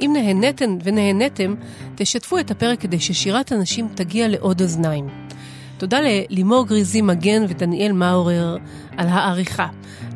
אם 0.00 0.10
נהניתן 0.12 0.78
ונהניתם, 0.84 1.54
תשתפו 1.94 2.38
את 2.38 2.50
הפרק 2.50 2.80
כדי 2.80 3.00
ששירת 3.00 3.52
הנשים 3.52 3.88
תגיע 3.94 4.28
לעוד 4.28 4.62
אוזניים. 4.62 5.08
תודה 5.82 5.98
ללימור 6.00 6.66
גריזי 6.66 7.02
מגן 7.02 7.42
ודניאל 7.48 7.92
מאורר 7.92 8.56
על 8.96 9.08
העריכה. 9.08 9.66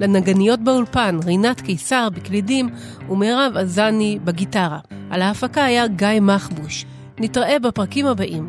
לנגניות 0.00 0.60
באולפן, 0.60 1.18
רינת 1.24 1.60
קיסר 1.60 2.08
בקלידים 2.14 2.68
ומירב 3.10 3.56
עזני 3.56 4.18
בגיטרה. 4.24 4.78
על 5.10 5.22
ההפקה 5.22 5.64
היה 5.64 5.86
גיא 5.86 6.20
מחבוש. 6.20 6.84
נתראה 7.20 7.58
בפרקים 7.58 8.06
הבאים. 8.06 8.48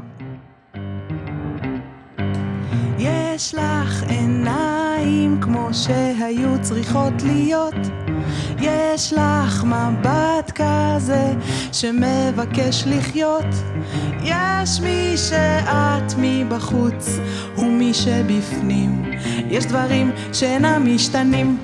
יש 2.99 3.56
לך 3.56 4.03
עיניים 4.03 4.66
כמו 5.41 5.70
שהיו 5.72 6.62
צריכות 6.62 7.13
להיות. 7.24 7.76
יש 8.60 9.13
לך 9.13 9.63
מבט 9.63 10.52
כזה 10.56 11.34
שמבקש 11.72 12.84
לחיות. 12.88 13.46
יש 14.24 14.82
מי 14.82 15.13
שאת 15.17 16.13
מבחוץ 16.17 17.20
ומי 17.58 17.93
שבפנים. 17.93 19.12
יש 19.50 19.65
דברים 19.65 20.12
שאינם 20.34 20.96
משתנים. 20.96 21.58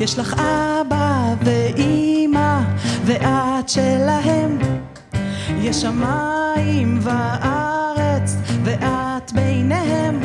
יש 0.00 0.18
לך 0.18 0.34
אבא 0.34 1.34
ואימא 1.44 2.60
ואת 3.04 3.68
שלהם. 3.68 4.58
יש 5.60 5.76
שמיים 5.76 6.98
וארץ 8.24 8.36
ואת 8.64 9.32
ביניהם. 9.32 10.20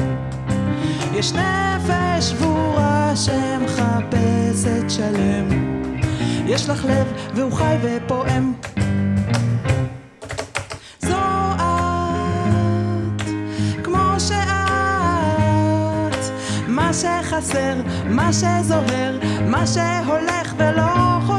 יש 1.13 1.33
נפש 1.33 2.25
שבורה 2.29 3.13
שמחפשת 3.15 4.89
שלם. 4.89 5.47
יש 6.45 6.69
לך 6.69 6.85
לב 6.85 7.07
והוא 7.35 7.51
חי 7.51 7.75
ופועם. 7.81 8.53
מה 16.67 16.93
שחסר, 16.93 17.75
מה 18.05 18.33
שזוהר, 18.33 19.19
מה 19.45 19.67
שהולך 19.67 20.53
ולא 20.57 21.19
חוזר 21.25 21.38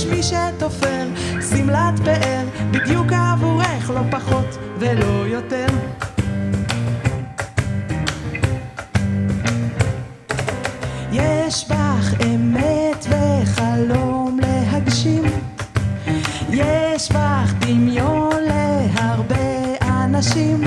יש 0.00 0.06
מי 0.06 0.22
שתופר 0.22 1.06
שמלת 1.50 2.00
פאר 2.04 2.44
בדיוק 2.70 3.12
עבורך 3.12 3.90
לא 3.90 4.00
פחות 4.10 4.46
ולא 4.78 5.26
יותר. 5.26 5.66
יש 11.12 11.68
בך 11.68 12.14
אמת 12.24 13.06
וחלום 13.08 14.38
להגשים. 14.42 15.22
יש 16.50 17.12
בך 17.12 17.52
דמיון 17.58 18.42
להרבה 18.42 19.76
אנשים. 19.82 20.60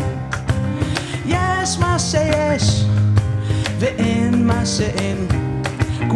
יש 1.26 1.78
מה 1.80 2.00
שיש 2.00 2.86
ואין 3.80 4.48
מה 4.48 4.66
שאין 4.66 5.18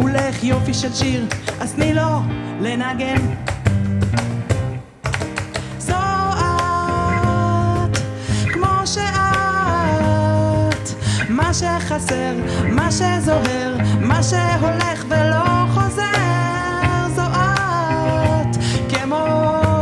כולך 0.00 0.44
יופי 0.44 0.74
של 0.74 0.94
שיר 0.94 1.26
אז 1.60 1.74
תני 1.74 1.94
לו 1.94 2.20
לנגן 2.60 3.16
מה 11.48 11.54
שחסר, 11.54 12.34
מה 12.70 12.92
שזוהר, 12.92 13.76
מה 14.00 14.22
שהולך 14.22 15.04
ולא 15.08 15.66
חוזר, 15.74 16.02
זו 17.16 17.22
את, 17.22 18.56
כמו 18.88 19.24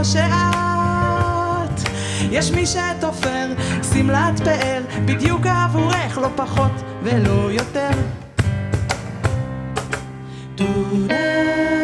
שאת. 0.03 1.89
יש 2.31 2.51
מי 2.51 2.67
שתופר 2.67 3.47
שמלת 3.93 4.41
פאר, 4.45 4.83
בדיוק 5.05 5.47
עבורך, 5.47 6.19
לא 6.19 6.29
פחות 6.37 6.73
ולא 7.03 7.53
יותר. 7.53 8.26
do 10.57 11.07
da 11.07 11.76